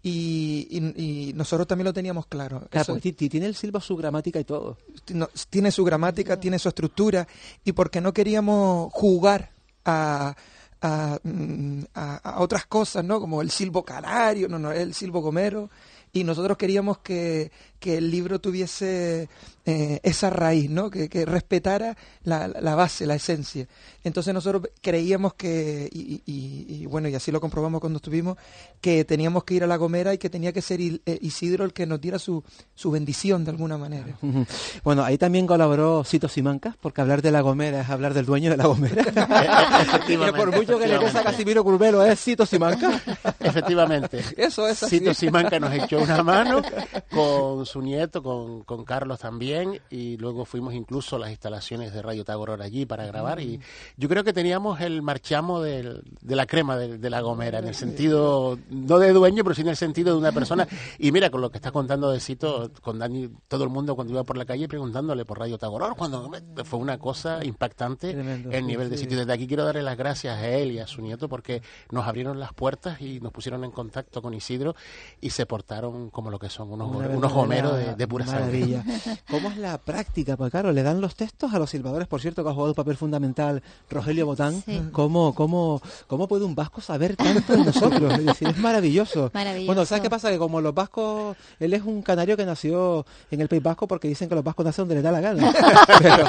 Y, 0.06 0.68
y- 0.70 1.28
y 1.30 1.32
nosotros 1.32 1.66
también 1.66 1.86
lo 1.86 1.92
teníamos 1.94 2.26
claro. 2.26 2.60
Claro, 2.68 2.82
Eso 2.82 2.92
porque 2.92 3.00
ti- 3.00 3.12
ti- 3.14 3.28
tiene 3.30 3.46
el 3.46 3.54
silbo 3.54 3.80
su 3.80 3.96
gramática 3.96 4.38
y 4.38 4.44
todo. 4.44 4.76
no- 5.14 5.30
tiene 5.48 5.70
su 5.70 5.82
gramática, 5.82 6.38
tiene 6.38 6.58
su 6.58 6.68
estructura, 6.68 7.26
y 7.64 7.72
porque 7.72 8.02
no 8.02 8.12
queríamos 8.12 8.92
jugar 8.92 9.50
a, 9.86 10.36
a, 10.82 11.18
mm, 11.22 11.84
a- 11.94 12.16
a 12.16 12.40
otras 12.42 12.66
cosas, 12.66 13.02
¿no? 13.02 13.18
Como 13.18 13.40
el 13.40 13.50
silbo 13.50 13.82
canario, 13.82 14.46
no, 14.46 14.58
no, 14.58 14.72
el 14.72 14.92
silbo 14.92 15.22
gomero, 15.22 15.70
y 16.12 16.22
nosotros 16.22 16.58
queríamos 16.58 16.98
que, 16.98 17.50
que 17.84 17.98
el 17.98 18.10
libro 18.10 18.38
tuviese 18.38 19.28
eh, 19.66 20.00
esa 20.02 20.30
raíz, 20.30 20.70
¿no? 20.70 20.88
Que, 20.88 21.10
que 21.10 21.26
respetara 21.26 21.98
la, 22.22 22.48
la 22.48 22.74
base, 22.74 23.04
la 23.04 23.14
esencia. 23.14 23.66
Entonces 24.04 24.32
nosotros 24.32 24.70
creíamos 24.80 25.34
que, 25.34 25.90
y, 25.92 26.22
y- 26.24 26.66
y 26.82 26.86
bueno, 26.86 27.08
y 27.08 27.14
así 27.14 27.30
lo 27.30 27.42
comprobamos 27.42 27.80
cuando 27.82 27.98
estuvimos, 27.98 28.38
que 28.80 29.04
teníamos 29.04 29.44
que 29.44 29.54
ir 29.54 29.64
a 29.64 29.66
la 29.66 29.76
Gomera 29.76 30.14
y 30.14 30.18
que 30.18 30.30
tenía 30.30 30.52
que 30.54 30.62
ser 30.62 30.80
eh, 30.80 31.00
Isidro 31.20 31.64
el 31.66 31.74
que 31.74 31.84
nos 31.86 32.00
diera 32.00 32.18
su, 32.18 32.42
su 32.74 32.90
bendición 32.90 33.44
de 33.44 33.50
alguna 33.50 33.76
manera. 33.76 34.16
Bueno, 34.82 35.02
ahí 35.04 35.18
también 35.18 35.46
colaboró 35.46 36.04
Cito 36.04 36.28
Simancas, 36.28 36.74
porque 36.80 37.00
hablar 37.02 37.20
de 37.22 37.30
La 37.30 37.40
Gomera 37.42 37.82
es 37.82 37.90
hablar 37.90 38.14
del 38.14 38.24
dueño 38.26 38.50
de 38.50 38.56
La 38.56 38.66
Gomera. 38.66 39.02
Efectivamente, 39.82 40.38
que 40.38 40.44
por 40.46 40.54
mucho 40.56 40.78
que 40.78 40.86
le 40.86 40.98
pese 40.98 41.18
a. 41.18 41.22
Casimiro 41.24 41.62
Curvelo 41.64 42.04
es 42.04 42.18
Cito 42.20 42.46
Simancas. 42.46 43.02
Efectivamente. 43.40 44.22
Eso 44.36 44.66
es 44.68 44.82
así. 44.82 44.98
Cito 44.98 45.12
Simanca 45.14 45.58
nos 45.58 45.72
echó 45.74 46.00
una 46.00 46.22
mano 46.22 46.62
con 47.10 47.66
su 47.66 47.73
nieto, 47.82 48.22
con, 48.22 48.62
con 48.64 48.84
Carlos 48.84 49.20
también, 49.20 49.80
y 49.90 50.16
luego 50.16 50.44
fuimos 50.44 50.74
incluso 50.74 51.16
a 51.16 51.18
las 51.18 51.30
instalaciones 51.30 51.92
de 51.92 52.02
Radio 52.02 52.24
Tagoror 52.24 52.62
allí 52.62 52.86
para 52.86 53.06
grabar. 53.06 53.40
Y 53.40 53.60
yo 53.96 54.08
creo 54.08 54.24
que 54.24 54.32
teníamos 54.32 54.80
el 54.80 55.02
marchamo 55.02 55.60
del- 55.60 56.02
de 56.20 56.36
la 56.36 56.46
crema 56.46 56.76
de, 56.76 56.98
de 56.98 57.10
la 57.10 57.20
Gomera, 57.20 57.58
en 57.58 57.68
el 57.68 57.74
sentido, 57.74 58.58
no 58.70 58.98
de 58.98 59.12
dueño, 59.12 59.42
pero 59.44 59.54
sí 59.54 59.62
en 59.62 59.68
el 59.68 59.76
sentido 59.76 60.12
de 60.12 60.18
una 60.18 60.32
persona. 60.32 60.66
Y 60.98 61.12
mira, 61.12 61.30
con 61.30 61.40
lo 61.40 61.50
que 61.50 61.58
está 61.58 61.70
contando 61.72 62.10
de 62.10 62.20
Cito, 62.20 62.70
con 62.82 62.98
Dani, 62.98 63.28
todo 63.48 63.64
el 63.64 63.70
mundo 63.70 63.94
cuando 63.94 64.12
iba 64.12 64.24
por 64.24 64.36
la 64.36 64.44
calle 64.44 64.68
preguntándole 64.68 65.24
por 65.24 65.38
Radio 65.38 65.58
Tagoror, 65.58 65.96
cuando 65.96 66.30
fue 66.64 66.78
una 66.78 66.98
cosa 66.98 67.44
impactante 67.44 68.12
Tremendo, 68.12 68.50
el 68.50 68.66
nivel 68.66 68.90
de 68.90 68.96
sitio. 68.98 69.18
Desde 69.18 69.32
aquí 69.32 69.46
quiero 69.46 69.64
darle 69.64 69.82
las 69.82 69.96
gracias 69.96 70.38
a 70.38 70.48
él 70.48 70.72
y 70.72 70.78
a 70.78 70.86
su 70.86 71.02
nieto 71.02 71.28
porque 71.28 71.62
nos 71.90 72.06
abrieron 72.06 72.38
las 72.40 72.52
puertas 72.52 73.00
y 73.00 73.20
nos 73.20 73.32
pusieron 73.32 73.64
en 73.64 73.70
contacto 73.70 74.22
con 74.22 74.34
Isidro 74.34 74.74
y 75.20 75.30
se 75.30 75.46
portaron 75.46 76.10
como 76.10 76.30
lo 76.30 76.38
que 76.38 76.48
son, 76.48 76.70
unos, 76.72 76.88
unos 77.16 77.32
verdadera- 77.64 77.70
gomero 77.72 77.90
de, 77.90 77.96
de 77.96 78.08
pura 78.08 78.24
maravilla. 78.26 78.82
sangre. 78.84 79.20
¿Cómo 79.30 79.50
es 79.50 79.56
la 79.58 79.78
práctica? 79.78 80.36
Pues 80.36 80.50
claro, 80.50 80.72
le 80.72 80.82
dan 80.82 81.00
los 81.00 81.14
textos 81.14 81.52
a 81.54 81.58
los 81.58 81.70
silbadores, 81.70 82.08
por 82.08 82.20
cierto, 82.20 82.42
que 82.44 82.50
ha 82.50 82.52
jugado 82.52 82.70
un 82.70 82.74
papel 82.76 82.96
fundamental 82.96 83.62
Rogelio 83.90 84.26
Botán. 84.26 84.62
Sí. 84.64 84.80
¿Cómo, 84.92 85.34
cómo, 85.34 85.80
¿Cómo 86.06 86.28
puede 86.28 86.44
un 86.44 86.54
vasco 86.54 86.80
saber 86.80 87.16
tanto 87.16 87.52
de 87.54 87.64
nosotros? 87.64 88.12
Es 88.18 88.24
decir, 88.26 88.48
es 88.48 88.58
maravilloso. 88.58 89.30
Maravilloso. 89.34 89.66
Bueno, 89.66 89.84
¿sabes 89.84 90.02
qué 90.02 90.10
pasa? 90.10 90.30
Que 90.30 90.38
como 90.38 90.60
los 90.60 90.74
vascos, 90.74 91.36
él 91.60 91.74
es 91.74 91.82
un 91.82 92.02
canario 92.02 92.36
que 92.36 92.44
nació 92.44 93.06
en 93.30 93.40
el 93.40 93.48
País 93.48 93.62
Vasco 93.62 93.86
porque 93.88 94.08
dicen 94.08 94.28
que 94.28 94.34
los 94.34 94.44
vascos 94.44 94.64
nacen 94.66 94.82
donde 94.82 94.94
les 94.96 95.04
da 95.04 95.12
la 95.12 95.20
gana. 95.20 95.52
Pero, 95.98 96.26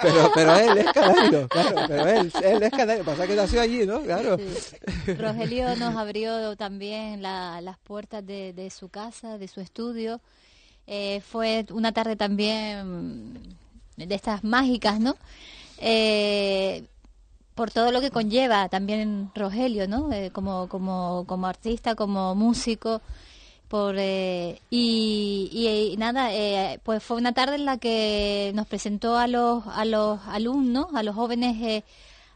pero, 0.00 0.30
pero 0.34 0.56
él 0.56 0.78
es 0.78 0.92
canario, 0.92 1.48
claro, 1.48 1.76
pero 1.88 2.06
él, 2.06 2.32
él 2.42 2.62
es 2.62 2.70
canario. 2.70 3.04
Pasa 3.04 3.26
que 3.26 3.34
nació 3.36 3.60
allí, 3.60 3.86
¿no? 3.86 4.00
Claro. 4.00 4.36
Sí. 4.38 5.12
Rogelio 5.14 5.74
nos 5.76 5.96
abrió 5.96 6.56
también 6.56 7.22
la- 7.22 7.60
las 7.60 7.78
puertas 7.78 8.24
de, 8.26 8.52
de 8.52 8.70
su 8.70 8.88
casa, 8.88 9.38
de 9.38 9.48
su 9.48 9.60
estudio. 9.60 10.20
Eh, 10.90 11.20
fue 11.20 11.66
una 11.70 11.92
tarde 11.92 12.16
también 12.16 13.56
de 13.96 14.14
estas 14.14 14.42
mágicas, 14.42 14.98
¿no? 14.98 15.16
Eh, 15.78 16.84
por 17.54 17.70
todo 17.70 17.92
lo 17.92 18.00
que 18.00 18.10
conlleva 18.10 18.70
también 18.70 19.30
Rogelio, 19.34 19.86
¿no? 19.86 20.10
Eh, 20.12 20.30
como, 20.32 20.66
como, 20.68 21.24
como 21.26 21.46
artista, 21.46 21.94
como 21.94 22.34
músico. 22.34 23.02
Por, 23.68 23.96
y, 23.98 25.94
nada, 25.98 26.30
pues 26.84 27.02
fue 27.02 27.18
una 27.18 27.32
tarde 27.34 27.56
en 27.56 27.66
la 27.66 27.76
que 27.76 28.52
nos 28.54 28.66
presentó 28.66 29.18
a 29.18 29.26
los, 29.26 29.66
a 29.66 29.84
los 29.84 30.20
alumnos, 30.26 30.86
a 30.94 31.02
los 31.02 31.14
jóvenes, 31.14 31.84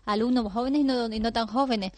alumnos 0.04 0.52
jóvenes 0.52 0.82
y 0.82 1.20
no 1.20 1.32
tan 1.32 1.46
jóvenes, 1.46 1.92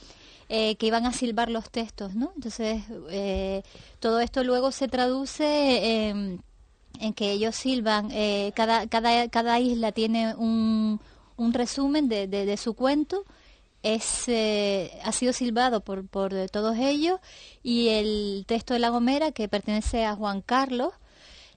eh, 0.48 0.76
que 0.76 0.86
iban 0.86 1.06
a 1.06 1.12
silbar 1.12 1.50
los 1.50 1.70
textos, 1.70 2.14
¿no? 2.14 2.32
Entonces, 2.34 2.82
eh, 3.10 3.62
todo 4.00 4.20
esto 4.20 4.44
luego 4.44 4.72
se 4.72 4.88
traduce 4.88 6.08
en, 6.08 6.42
que 7.14 7.32
ellos 7.32 7.56
silban, 7.56 8.10
eh, 8.12 8.52
cada, 8.54 8.86
cada, 8.86 9.28
cada 9.28 9.58
isla 9.58 9.92
tiene 9.92 10.34
un, 10.34 11.00
un 11.36 11.52
resumen 11.52 12.08
de, 12.08 12.28
de, 12.28 12.46
de 12.46 12.56
su 12.56 12.74
cuento, 12.74 13.24
es, 13.82 14.28
ha 15.02 15.12
sido 15.12 15.32
silbado 15.32 15.80
por, 15.80 16.06
por 16.06 16.32
todos 16.50 16.76
ellos 16.78 17.20
y 17.62 17.88
el 17.88 18.44
texto 18.46 18.74
de 18.74 18.80
La 18.80 18.90
Gomera, 18.90 19.32
que 19.32 19.48
pertenece 19.48 20.04
a 20.04 20.14
Juan 20.14 20.40
Carlos, 20.40 20.92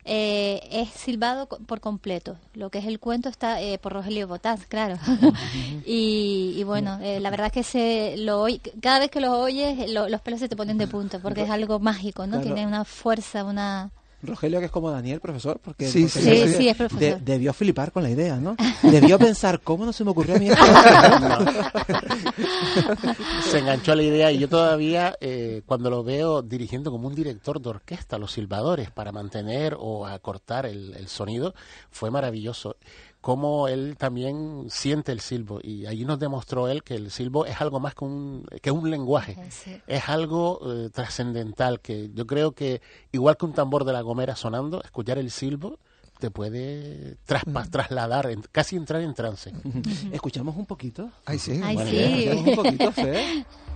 eh, 0.08 0.62
es 0.72 0.90
silbado 0.90 1.48
por 1.48 1.80
completo. 1.82 2.38
Lo 2.54 2.70
que 2.70 2.80
es 2.80 2.86
el 2.86 3.00
cuento 3.00 3.30
está 3.30 3.62
eh, 3.62 3.78
por 3.78 3.94
Rogelio 3.94 4.28
Botaz, 4.28 4.66
claro. 4.66 4.98
y, 5.86 6.54
y 6.58 6.64
bueno, 6.64 7.00
eh, 7.02 7.20
la 7.20 7.30
verdad 7.30 7.48
es 7.48 7.54
que 7.54 7.64
se 7.64 8.16
lo 8.18 8.46
cada 8.82 9.00
vez 9.00 9.12
que 9.12 9.22
lo 9.22 9.40
oyes, 9.40 9.90
lo- 9.92 10.10
los 10.10 10.22
pelos 10.22 10.40
se 10.40 10.50
te 10.50 10.56
ponen 10.56 10.78
de 10.78 10.88
punta, 10.88 11.20
porque 11.20 11.42
es 11.44 11.50
algo 11.50 11.80
mágico, 11.80 12.26
¿no? 12.26 12.38
Claro. 12.42 12.44
Tiene 12.56 12.66
una 12.68 12.86
fuerza, 12.86 13.44
una... 13.44 13.92
Rogelio, 14.24 14.60
que 14.60 14.66
es 14.66 14.72
como 14.72 14.90
Daniel, 14.90 15.20
profesor, 15.20 15.60
porque, 15.64 15.88
Sí, 15.88 16.04
porque 16.04 16.20
sí, 16.20 16.30
de- 16.30 16.48
sí, 16.48 16.54
sí, 16.56 16.70
es 16.70 16.78
profesor. 16.78 17.00
de- 17.00 17.20
debió 17.20 17.54
flipar 17.54 17.92
con 17.92 18.02
la 18.04 18.10
idea, 18.10 18.38
¿no? 18.38 18.56
Debió 18.84 19.20
pensar, 19.20 19.62
¿cómo 19.62 19.86
no 19.86 19.94
se 19.94 20.04
me 20.04 20.12
ocurrió 20.12 20.36
a 20.36 20.40
mí 20.40 20.50
esto? 20.50 20.66
Se 23.50 23.60
enganchó 23.60 23.92
a 23.92 23.96
la 23.96 24.04
idea 24.04 24.32
y 24.32 24.40
yo 24.40 24.50
todavía, 24.50 25.16
eh, 25.22 25.62
cuando 25.66 25.90
lo 25.90 26.04
veo 26.04 26.42
dirigiendo 26.42 26.92
como 26.92 27.08
un 27.08 27.16
director 27.16 27.62
de 27.62 27.70
orquesta, 27.70 28.18
los 28.18 28.32
silbadores, 28.32 28.92
para 28.92 29.12
mantener 29.12 29.76
o 29.80 30.06
acortar 30.06 30.66
el, 30.66 30.94
el 30.96 31.08
sonido, 31.08 31.54
fue 31.92 32.12
maravilloso. 32.12 32.78
Cómo 33.28 33.68
él 33.68 33.98
también 33.98 34.68
siente 34.70 35.12
el 35.12 35.20
silbo 35.20 35.60
y 35.62 35.86
allí 35.86 36.06
nos 36.06 36.18
demostró 36.18 36.70
él 36.70 36.82
que 36.82 36.96
el 36.96 37.12
silbo 37.12 37.46
es 37.46 37.60
algo 37.60 37.82
más 37.82 37.94
que 37.94 38.06
un, 38.06 38.46
que 38.62 38.72
un 38.72 38.90
lenguaje. 38.90 39.38
Sí. 39.52 39.82
Es 39.86 40.08
algo 40.08 40.62
eh, 40.64 40.90
trascendental 40.94 41.82
que 41.82 42.10
yo 42.14 42.26
creo 42.26 42.54
que, 42.54 42.82
igual 43.12 43.36
que 43.36 43.44
un 43.44 43.52
tambor 43.52 43.84
de 43.84 43.92
la 43.92 44.00
gomera 44.00 44.38
sonando, 44.38 44.82
escuchar 44.82 45.18
el 45.18 45.30
silbo 45.30 45.78
te 46.20 46.32
puede 46.32 47.18
trasladar, 47.70 48.32
en- 48.32 48.44
casi 48.50 48.78
entrar 48.78 49.02
en 49.02 49.14
trance. 49.14 49.52
¿Escuchamos 50.14 50.56
un 50.56 50.66
poquito? 50.66 51.10
Ay, 51.26 51.38
sí. 51.38 51.60
Ay, 51.62 51.78
sí. 51.86 51.98
¿Escuchamos 51.98 52.48
un 52.48 52.56
poquito, 52.56 52.92
Fer? 52.94 53.26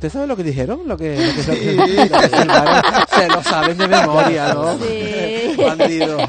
¿usted 0.00 0.08
sabe 0.12 0.26
lo 0.26 0.34
que 0.34 0.42
dijeron? 0.44 0.80
Lo 0.88 0.96
que, 0.96 1.14
lo 1.14 1.34
que 1.34 1.42
se- 1.42 1.72
lo 1.74 1.84
que 1.84 2.28
silbaron. 2.28 2.82
se 3.14 3.28
lo 3.28 3.42
saben 3.42 3.76
de 3.76 3.86
memoria, 3.86 4.54
¿no? 4.54 4.78
Sí. 4.78 5.56
Bandido. 5.58 6.16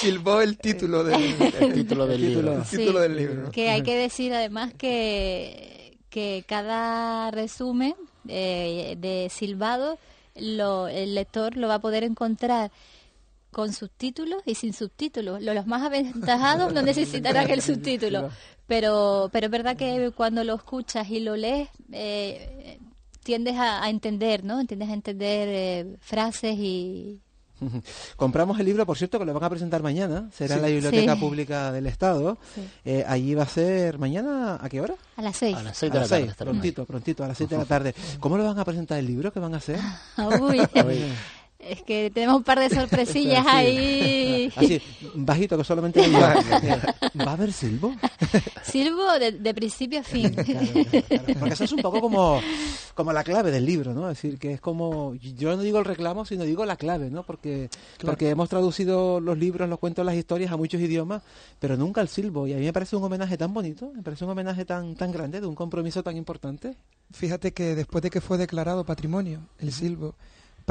Silbó 0.00 0.40
el 0.40 0.56
título 0.58 1.02
del, 1.04 1.34
El 1.60 1.72
título 1.74 2.06
del 2.06 2.22
El 2.24 2.28
libro. 2.34 2.40
título. 2.52 2.58
el 2.60 2.64
Sí, 2.66 2.76
título 2.76 3.00
del 3.00 3.16
libro. 3.16 3.50
Que 3.50 3.70
hay 3.70 3.82
que 3.82 3.96
decir 3.96 4.32
además 4.32 4.72
que, 4.76 5.96
que 6.08 6.44
cada 6.46 7.30
resumen 7.32 7.94
eh, 8.28 8.96
de 8.98 9.28
silbado 9.30 9.98
lo, 10.36 10.88
el 10.88 11.14
lector 11.14 11.56
lo 11.56 11.68
va 11.68 11.74
a 11.74 11.78
poder 11.80 12.04
encontrar 12.04 12.70
con 13.50 13.72
subtítulos 13.72 14.42
y 14.46 14.54
sin 14.54 14.72
subtítulos. 14.72 15.42
Lo- 15.42 15.54
Los 15.54 15.66
más 15.66 15.82
aventajados 15.82 16.72
no 16.72 16.82
necesitarán 16.82 17.50
el 17.50 17.62
subtítulo, 17.62 18.30
pero, 18.66 19.28
pero 19.32 19.46
es 19.46 19.50
verdad 19.52 19.76
que 19.76 20.12
cuando 20.16 20.44
lo 20.44 20.54
escuchas 20.54 21.08
y 21.10 21.20
lo 21.20 21.36
lees, 21.36 21.68
eh, 21.92 22.78
tiendes 23.24 23.56
a, 23.56 23.82
a 23.84 23.90
entender, 23.90 24.44
¿no? 24.44 24.64
Tiendes 24.66 24.88
a 24.88 24.94
entender 24.94 25.48
eh, 25.50 25.96
frases 26.00 26.56
y... 26.58 27.20
Compramos 28.16 28.58
el 28.58 28.64
libro, 28.64 28.86
por 28.86 28.96
cierto, 28.96 29.18
que 29.18 29.26
lo 29.26 29.34
van 29.34 29.44
a 29.44 29.50
presentar 29.50 29.82
mañana. 29.82 30.30
Será 30.32 30.54
en 30.56 30.62
la 30.62 30.68
Biblioteca 30.68 31.14
Sí. 31.14 31.20
Pública 31.20 31.72
del 31.72 31.86
Estado. 31.86 32.38
Sí. 32.54 32.62
Eh, 32.86 33.04
allí 33.06 33.34
va 33.34 33.42
a 33.42 33.46
ser 33.48 33.98
mañana, 33.98 34.58
¿a 34.58 34.68
qué 34.70 34.80
hora? 34.80 34.94
A 35.16 35.20
las 35.22 35.36
seis. 35.36 35.54
A 35.56 35.62
las 35.62 35.76
seis 35.76 35.90
a 35.90 35.92
de 35.92 35.98
la 35.98 36.00
las 36.00 36.08
tarde. 36.08 36.22
seis, 36.22 36.30
ahí. 36.38 36.44
prontito, 36.46 36.86
prontito, 36.86 37.22
a 37.24 37.28
las 37.28 37.36
seis 37.36 37.50
de 37.50 37.58
la 37.58 37.66
tarde. 37.66 37.94
¿Cómo 38.18 38.38
lo 38.38 38.44
van 38.44 38.58
a 38.58 38.64
presentar 38.64 38.98
el 38.98 39.06
libro? 39.06 39.30
¿Qué 39.30 39.40
van 39.40 39.52
a 39.52 39.58
hacer? 39.58 39.78
Uy. 40.40 40.60
Es 41.62 41.82
que 41.82 42.10
tenemos 42.10 42.36
un 42.36 42.42
par 42.42 42.58
de 42.58 42.70
sorpresillas 42.70 43.44
Sí. 43.44 43.50
ahí. 43.50 44.52
Así, 44.56 44.82
bajito, 45.14 45.58
que 45.58 45.64
solamente 45.64 46.00
¿Va 46.10 47.30
a 47.30 47.32
haber 47.32 47.52
silbo? 47.52 47.94
Silbo 48.62 49.18
de, 49.18 49.32
de 49.32 49.54
principio 49.54 50.00
a 50.00 50.02
fin. 50.02 50.30
Claro, 50.32 50.44
claro, 51.08 51.24
Porque 51.38 51.54
eso 51.54 51.64
es 51.64 51.72
un 51.72 51.82
poco 51.82 52.00
como, 52.00 52.40
como 52.94 53.12
la 53.12 53.22
clave 53.24 53.50
del 53.50 53.66
libro, 53.66 53.92
¿no? 53.92 54.10
Es 54.10 54.16
decir, 54.22 54.38
que 54.38 54.54
es 54.54 54.60
como, 54.60 55.14
yo 55.14 55.54
no 55.56 55.62
digo 55.62 55.78
el 55.78 55.84
reclamo, 55.84 56.24
sino 56.24 56.44
digo 56.44 56.64
la 56.64 56.76
clave, 56.76 57.10
¿no? 57.10 57.24
Porque, 57.24 57.68
porque 58.02 58.30
hemos 58.30 58.48
traducido 58.48 59.20
los 59.20 59.36
libros, 59.36 59.68
los 59.68 59.78
cuentos, 59.78 60.04
las 60.04 60.14
historias 60.14 60.52
a 60.52 60.56
muchos 60.56 60.80
idiomas, 60.80 61.22
pero 61.58 61.76
nunca 61.76 62.00
el 62.00 62.08
silbo. 62.08 62.46
Y 62.46 62.52
a 62.54 62.56
mí 62.56 62.64
me 62.64 62.72
parece 62.72 62.96
un 62.96 63.04
homenaje 63.04 63.36
tan 63.36 63.52
bonito, 63.52 63.92
me 63.94 64.02
parece 64.02 64.24
un 64.24 64.30
homenaje 64.30 64.64
tan, 64.64 64.94
tan 64.94 65.12
grande, 65.12 65.40
de 65.40 65.46
un 65.46 65.54
compromiso 65.54 66.02
tan 66.02 66.16
importante. 66.16 66.76
Fíjate 67.12 67.52
que 67.52 67.74
después 67.74 68.02
de 68.02 68.10
que 68.10 68.20
fue 68.20 68.38
declarado 68.38 68.84
patrimonio 68.84 69.40
el 69.58 69.72
silbo, 69.72 70.14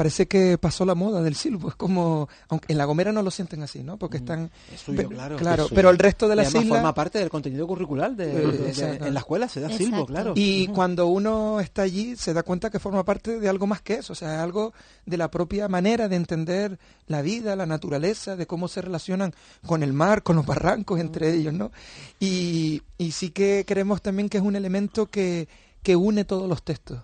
parece 0.00 0.26
que 0.26 0.56
pasó 0.56 0.86
la 0.86 0.94
moda 0.94 1.20
del 1.20 1.34
silbo. 1.34 1.68
Es 1.68 1.74
como, 1.74 2.26
aunque 2.48 2.72
en 2.72 2.78
La 2.78 2.86
Gomera 2.86 3.12
no 3.12 3.20
lo 3.22 3.30
sienten 3.30 3.62
así, 3.62 3.82
¿no? 3.82 3.98
Porque 3.98 4.16
están... 4.16 4.50
Es 4.72 4.80
suyo, 4.80 5.06
claro. 5.10 5.36
Claro, 5.36 5.62
Es 5.64 5.68
suyo. 5.68 5.76
pero 5.76 5.90
el 5.90 5.98
resto 5.98 6.26
de 6.26 6.32
Y 6.32 6.36
las 6.38 6.46
además 6.46 6.64
islas... 6.64 6.78
forma 6.78 6.94
parte 6.94 7.18
del 7.18 7.28
contenido 7.28 7.66
curricular 7.66 8.16
de, 8.16 8.26
de- 8.32 8.46
de- 8.58 8.68
exacto. 8.70 9.04
en 9.04 9.12
la 9.12 9.20
escuela 9.20 9.46
se 9.46 9.60
da 9.60 9.68
silbo, 9.68 10.06
claro. 10.06 10.32
Y 10.36 10.68
cuando 10.68 11.06
uno 11.08 11.60
está 11.60 11.82
allí 11.82 12.16
se 12.16 12.32
da 12.32 12.42
cuenta 12.42 12.70
que 12.70 12.78
forma 12.78 13.04
parte 13.04 13.38
de 13.38 13.48
algo 13.50 13.66
más 13.66 13.82
que 13.82 13.94
eso, 13.96 14.14
o 14.14 14.16
sea, 14.16 14.42
algo 14.42 14.72
de 15.04 15.18
la 15.18 15.30
propia 15.30 15.68
manera 15.68 16.08
de 16.08 16.16
entender 16.16 16.78
la 17.06 17.20
vida, 17.20 17.54
la 17.54 17.66
naturaleza, 17.66 18.36
de 18.36 18.46
cómo 18.46 18.68
se 18.68 18.80
relacionan 18.80 19.34
con 19.66 19.82
el 19.82 19.92
mar, 19.92 20.22
con 20.22 20.34
los 20.36 20.46
barrancos 20.46 20.98
entre 20.98 21.34
ellos, 21.34 21.52
¿no? 21.52 21.72
Y, 22.18 22.80
y 22.96 23.10
sí 23.12 23.30
que 23.32 23.64
creemos 23.68 24.00
también 24.00 24.30
que 24.30 24.38
es 24.38 24.42
un 24.44 24.56
elemento 24.56 25.06
que, 25.10 25.46
que 25.82 25.94
une 25.94 26.24
todos 26.24 26.48
los 26.48 26.62
textos. 26.62 27.00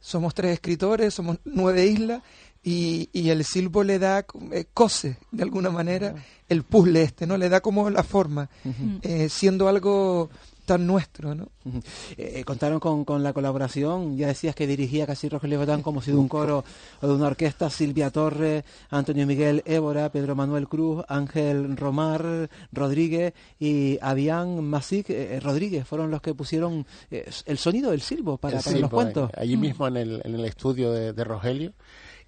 Somos 0.00 0.34
tres 0.34 0.52
escritores, 0.52 1.14
somos 1.14 1.38
nueve 1.44 1.86
islas 1.86 2.22
y, 2.62 3.08
y 3.12 3.30
el 3.30 3.44
silbo 3.44 3.84
le 3.84 3.98
da, 3.98 4.26
eh, 4.52 4.66
cose 4.72 5.18
de 5.30 5.42
alguna 5.42 5.70
manera 5.70 6.14
el 6.48 6.62
puzzle 6.62 7.02
este, 7.02 7.26
¿no? 7.26 7.36
Le 7.36 7.48
da 7.48 7.60
como 7.60 7.90
la 7.90 8.02
forma, 8.02 8.48
eh, 9.02 9.28
siendo 9.28 9.68
algo 9.68 10.30
tan 10.66 10.86
nuestro, 10.86 11.34
¿no? 11.34 11.48
Eh, 12.18 12.40
eh, 12.40 12.44
contaron 12.44 12.78
con, 12.80 13.04
con 13.04 13.22
la 13.22 13.32
colaboración, 13.32 14.16
ya 14.16 14.26
decías 14.26 14.54
que 14.54 14.66
dirigía 14.66 15.06
casi 15.06 15.28
Rogelio 15.28 15.58
Botán 15.58 15.82
como 15.82 16.02
si 16.02 16.10
de 16.10 16.16
un 16.18 16.28
coro 16.28 16.64
o 17.00 17.06
de 17.06 17.12
una 17.14 17.26
orquesta, 17.28 17.70
Silvia 17.70 18.10
Torre, 18.10 18.64
Antonio 18.90 19.26
Miguel 19.26 19.62
Évora, 19.64 20.10
Pedro 20.10 20.34
Manuel 20.36 20.68
Cruz, 20.68 21.04
Ángel 21.08 21.76
Romar 21.76 22.50
Rodríguez 22.72 23.32
y 23.58 23.98
Avián 24.02 24.62
Masic 24.64 25.10
eh, 25.10 25.40
Rodríguez 25.40 25.86
fueron 25.86 26.10
los 26.10 26.20
que 26.20 26.34
pusieron 26.34 26.86
eh, 27.10 27.28
el 27.46 27.58
sonido 27.58 27.90
del 27.92 28.00
silbo 28.00 28.36
para, 28.36 28.60
los 28.60 28.90
cuentos. 28.90 29.30
eh, 29.30 29.40
Allí 29.40 29.56
mismo 29.56 29.86
en 29.88 29.96
el, 29.96 30.22
en 30.24 30.34
el 30.34 30.44
estudio 30.44 30.92
de, 30.92 31.12
de 31.12 31.24
Rogelio, 31.24 31.72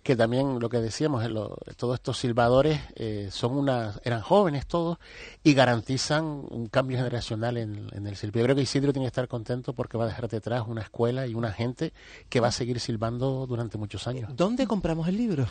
que 0.09 0.17
también 0.17 0.59
lo 0.59 0.71
que 0.71 0.79
decíamos, 0.81 1.23
eh, 1.23 1.29
lo- 1.29 1.55
todos 1.77 1.97
estos 1.97 2.17
silbadores 2.17 2.81
eh, 2.95 3.29
son 3.31 3.59
una, 3.59 3.93
eran 4.05 4.23
jóvenes 4.23 4.67
todos 4.67 4.97
y 5.45 5.53
garantizan 5.53 6.25
un 6.25 6.69
cambio 6.69 6.97
generacional 6.97 7.59
en, 7.59 7.91
en 7.93 8.07
el 8.07 8.17
silbo. 8.17 8.39
Yo 8.39 8.45
creo 8.45 8.57
que 8.57 8.63
Isidro 8.63 8.95
tiene 8.95 9.05
que 9.05 9.09
estar 9.09 9.29
contento 9.29 9.75
porque 9.75 9.99
va 9.99 10.05
a 10.05 10.07
dejar 10.07 10.27
detrás 10.31 10.65
una 10.67 10.81
escuela 10.81 11.27
y 11.27 11.35
una 11.35 11.53
gente 11.53 11.93
que 12.31 12.41
va 12.41 12.49
a 12.49 12.53
seguir 12.53 12.81
silbando 12.81 13.47
durante 13.47 13.77
muchos 13.77 14.09
años. 14.09 14.31
¿Dónde 14.35 14.67
compramos 14.67 15.09
el 15.09 15.19
libro? 15.19 15.47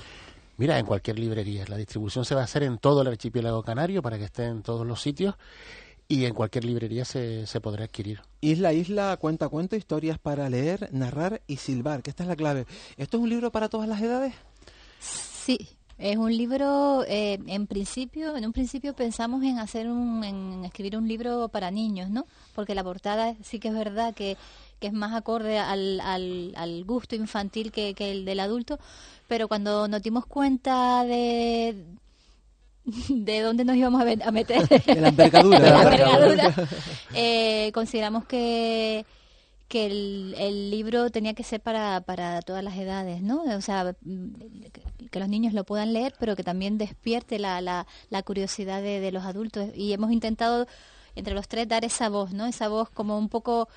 Mira, 0.58 0.80
en 0.80 0.88
cualquier 0.88 1.20
librería. 1.20 1.64
La 1.68 1.78
distribución 1.78 2.26
se 2.26 2.34
va 2.34 2.42
a 2.42 2.46
hacer 2.46 2.64
en 2.64 2.80
todo 2.80 3.04
el 3.04 3.10
archipiélago 3.10 3.62
canario 3.62 4.02
para 4.02 4.18
que 4.18 4.24
esté 4.24 4.46
en 4.46 4.64
todos 4.64 4.88
los 4.88 5.00
sitios 5.04 5.36
y 6.08 6.26
en 6.26 6.34
cualquier 6.34 6.66
librería 6.66 7.06
se, 7.06 7.46
se 7.46 7.62
podrá 7.62 7.84
adquirir. 7.84 8.22
Isla 8.42 8.74
Isla, 8.74 9.18
cuenta 9.18 9.50
cuento, 9.50 9.76
historias 9.76 10.18
para 10.18 10.50
leer, 10.50 10.90
narrar 10.94 11.42
y 11.46 11.58
silbar, 11.58 12.02
que 12.02 12.10
esta 12.10 12.24
es 12.24 12.30
la 12.30 12.36
clave. 12.36 12.66
¿Esto 12.98 13.18
es 13.18 13.24
un 13.24 13.30
libro 13.30 13.52
para 13.52 13.70
todas 13.70 13.88
las 13.88 14.02
edades? 14.02 14.34
Sí, 15.00 15.58
es 15.98 16.18
un 16.18 16.36
libro, 16.36 17.04
eh, 17.08 17.40
en 17.48 17.68
principio, 17.68 18.36
en 18.36 18.46
un 18.46 18.54
principio 18.54 18.94
pensamos 18.94 19.44
en 19.44 19.60
hacer 19.60 19.88
un, 19.90 20.24
en 20.24 20.66
escribir 20.66 20.98
un 20.98 21.08
libro 21.08 21.48
para 21.50 21.72
niños, 21.72 22.10
¿no? 22.10 22.26
Porque 22.54 22.76
la 22.76 22.84
portada 22.84 23.36
sí 23.44 23.60
que 23.60 23.70
es 23.70 23.74
verdad 23.74 24.14
que, 24.14 24.38
que 24.80 24.88
es 24.88 24.94
más 24.94 25.14
acorde 25.14 25.58
al, 25.60 26.00
al, 26.02 26.54
al 26.56 26.84
gusto 26.86 27.16
infantil 27.16 27.72
que, 27.72 27.94
que 27.94 28.12
el 28.12 28.26
del 28.26 28.40
adulto, 28.42 28.78
pero 29.28 29.48
cuando 29.48 29.88
nos 29.88 30.02
dimos 30.04 30.26
cuenta 30.26 31.04
de 31.06 31.76
de 33.10 33.42
dónde 33.42 33.66
nos 33.66 33.76
íbamos 33.76 34.00
a, 34.02 34.06
ve- 34.06 34.20
a 34.24 34.32
meter 34.32 34.66
De 34.86 35.02
la 35.02 35.10
envergadura. 35.10 35.60
de 35.64 35.70
la 35.70 35.82
envergadura, 35.84 36.56
eh, 37.14 37.72
consideramos 37.74 38.26
que 38.26 39.06
que 39.68 39.86
el, 39.86 40.36
el 40.38 40.72
libro 40.72 41.10
tenía 41.10 41.34
que 41.34 41.44
ser 41.44 41.62
para, 41.62 42.02
para 42.02 42.42
todas 42.42 42.64
las 42.64 42.78
edades, 42.78 43.22
¿no? 43.22 43.44
O 43.44 43.62
sea, 43.62 43.96
mm, 44.02 44.34
que, 45.12 45.20
los 45.20 45.30
niños 45.30 45.54
lo 45.54 45.64
puedan 45.66 45.94
leer, 45.94 46.14
pero 46.20 46.36
que 46.36 46.44
también 46.44 46.78
despierte 46.78 47.40
la, 47.40 47.60
la, 47.62 47.88
la 48.10 48.24
curiosidad 48.24 48.82
de, 48.82 49.00
de 49.00 49.12
los 49.12 49.26
adultos. 49.26 49.70
Y 49.76 49.94
hemos 49.94 50.12
intentado, 50.12 50.68
entre 51.16 51.34
los 51.34 51.48
tres, 51.48 51.68
dar 51.68 51.84
esa 51.86 52.10
voz, 52.10 52.34
¿no? 52.34 52.46
Esa 52.46 52.70
voz 52.70 52.90
como 52.90 53.18
un 53.18 53.30
poco, 53.30 53.68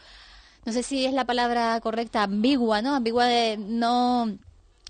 no 0.64 0.72
sé 0.72 0.82
si 0.82 1.06
es 1.06 1.12
la 1.12 1.24
palabra 1.24 1.80
correcta, 1.80 2.22
ambigua, 2.22 2.82
¿no? 2.82 2.94
Ambigua 2.94 3.26
de 3.26 3.56
no, 3.58 4.38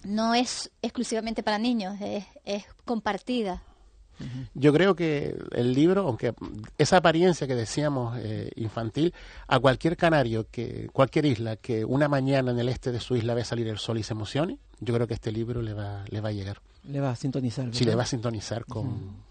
no 0.04 0.34
es 0.34 0.70
exclusivamente 0.82 1.42
para 1.42 1.58
niños, 1.58 1.96
es, 2.00 2.24
es 2.44 2.64
compartida. 2.84 3.62
Yo 4.54 4.72
creo 4.72 4.94
que 4.94 5.36
el 5.52 5.72
libro, 5.72 6.06
aunque 6.06 6.34
esa 6.78 6.98
apariencia 6.98 7.46
que 7.46 7.54
decíamos 7.54 8.18
eh, 8.18 8.50
infantil, 8.56 9.14
a 9.48 9.58
cualquier 9.58 9.96
canario, 9.96 10.46
que 10.50 10.88
cualquier 10.92 11.26
isla 11.26 11.56
que 11.56 11.84
una 11.84 12.08
mañana 12.08 12.50
en 12.50 12.58
el 12.58 12.68
este 12.68 12.92
de 12.92 13.00
su 13.00 13.16
isla 13.16 13.34
ve 13.34 13.44
salir 13.44 13.68
el 13.68 13.78
sol 13.78 13.98
y 13.98 14.02
se 14.02 14.12
emocione, 14.12 14.58
yo 14.80 14.94
creo 14.94 15.06
que 15.06 15.14
este 15.14 15.32
libro 15.32 15.62
le 15.62 15.74
va, 15.74 16.04
le 16.08 16.20
va 16.20 16.30
a 16.30 16.32
llegar. 16.32 16.60
Le 16.84 17.00
va 17.00 17.10
a 17.10 17.16
sintonizar. 17.16 17.66
Si 17.66 17.80
¿verdad? 17.80 17.92
le 17.92 17.96
va 17.96 18.02
a 18.02 18.06
sintonizar 18.06 18.64
con... 18.64 19.29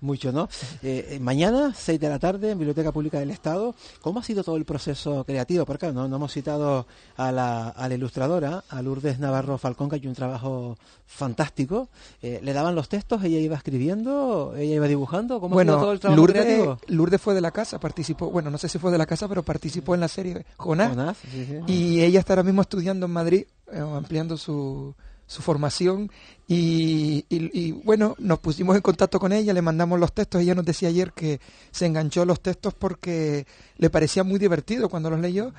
Mucho, 0.00 0.30
¿no? 0.30 0.48
Eh, 0.82 1.08
eh, 1.10 1.18
mañana, 1.20 1.74
6 1.74 1.98
de 1.98 2.08
la 2.08 2.20
tarde, 2.20 2.52
en 2.52 2.58
Biblioteca 2.58 2.92
Pública 2.92 3.18
del 3.18 3.30
Estado. 3.30 3.74
¿Cómo 4.00 4.20
ha 4.20 4.22
sido 4.22 4.44
todo 4.44 4.56
el 4.56 4.64
proceso 4.64 5.24
creativo? 5.24 5.66
Porque 5.66 5.92
no, 5.92 6.06
no 6.06 6.16
hemos 6.16 6.32
citado 6.32 6.86
a 7.16 7.32
la, 7.32 7.68
a 7.68 7.88
la 7.88 7.94
ilustradora, 7.94 8.62
a 8.68 8.80
Lourdes 8.80 9.18
Navarro 9.18 9.58
Falcón, 9.58 9.88
que 9.88 9.96
ha 9.96 9.98
hecho 9.98 10.08
un 10.08 10.14
trabajo 10.14 10.76
fantástico. 11.06 11.88
Eh, 12.22 12.38
¿Le 12.42 12.52
daban 12.52 12.76
los 12.76 12.88
textos? 12.88 13.24
¿Ella 13.24 13.38
iba 13.38 13.56
escribiendo? 13.56 14.54
¿Ella 14.56 14.76
iba 14.76 14.86
dibujando? 14.86 15.40
¿Cómo 15.40 15.58
ha 15.58 15.62
sido 15.62 15.74
todo 15.74 15.80
Bueno, 15.80 15.92
el 15.92 16.00
trabajo 16.00 16.20
Lourdes, 16.20 16.44
creativo? 16.44 16.78
Lourdes 16.86 17.20
fue 17.20 17.34
de 17.34 17.40
la 17.40 17.50
casa, 17.50 17.80
participó, 17.80 18.30
bueno, 18.30 18.50
no 18.50 18.58
sé 18.58 18.68
si 18.68 18.78
fue 18.78 18.92
de 18.92 18.98
la 18.98 19.06
casa, 19.06 19.26
pero 19.26 19.42
participó 19.42 19.94
en 19.94 20.00
la 20.00 20.08
serie 20.08 20.46
Jonás. 20.58 20.90
Jonás, 20.90 21.16
sí, 21.16 21.46
sí. 21.46 21.72
Y 21.72 22.02
ella 22.02 22.20
está 22.20 22.34
ahora 22.34 22.44
mismo 22.44 22.62
estudiando 22.62 23.06
en 23.06 23.12
Madrid, 23.12 23.46
eh, 23.72 23.80
ampliando 23.80 24.36
su, 24.36 24.94
su 25.28 25.42
formación. 25.42 26.10
Y, 26.48 27.72
bueno, 27.84 28.16
nos 28.18 28.40
pusimos 28.40 28.74
en 28.74 28.82
contacto 28.82 29.20
con 29.20 29.32
ella, 29.32 29.52
le 29.52 29.62
mandamos 29.62 30.00
los 30.00 30.12
textos. 30.12 30.40
Ella 30.40 30.54
nos 30.54 30.64
decía 30.64 30.88
ayer 30.88 31.12
que 31.12 31.40
se 31.70 31.86
enganchó 31.86 32.24
los 32.24 32.40
textos 32.40 32.74
porque 32.74 33.46
le 33.76 33.90
parecía 33.90 34.24
muy 34.24 34.40
divertido 34.40 34.88
cuando 34.88 35.10
los 35.10 35.20
leyó. 35.20 35.52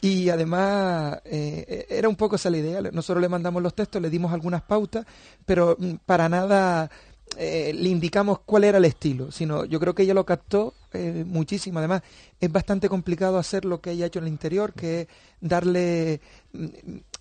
Y 0.00 0.28
además 0.28 1.20
eh, 1.24 1.86
era 1.88 2.08
un 2.08 2.16
poco 2.16 2.36
esa 2.36 2.50
la 2.50 2.58
idea. 2.58 2.82
Nosotros 2.92 3.22
le 3.22 3.28
mandamos 3.28 3.62
los 3.62 3.74
textos, 3.74 4.02
le 4.02 4.10
dimos 4.10 4.32
algunas 4.32 4.60
pautas, 4.62 5.06
pero 5.46 5.76
mm, 5.78 5.94
para 6.04 6.28
nada 6.28 6.90
eh, 7.38 7.72
le 7.74 7.88
indicamos 7.88 8.40
cuál 8.40 8.64
era 8.64 8.78
el 8.78 8.84
estilo, 8.84 9.32
sino 9.32 9.64
yo 9.64 9.80
creo 9.80 9.94
que 9.94 10.02
ella 10.02 10.12
lo 10.12 10.26
captó 10.26 10.74
eh, 10.92 11.24
muchísimo. 11.26 11.78
Además, 11.78 12.02
es 12.38 12.52
bastante 12.52 12.90
complicado 12.90 13.38
hacer 13.38 13.64
lo 13.64 13.80
que 13.80 13.92
ella 13.92 14.04
ha 14.04 14.08
hecho 14.08 14.18
en 14.18 14.26
el 14.26 14.32
interior, 14.32 14.74
que 14.74 15.00
es 15.00 15.08
darle... 15.40 16.20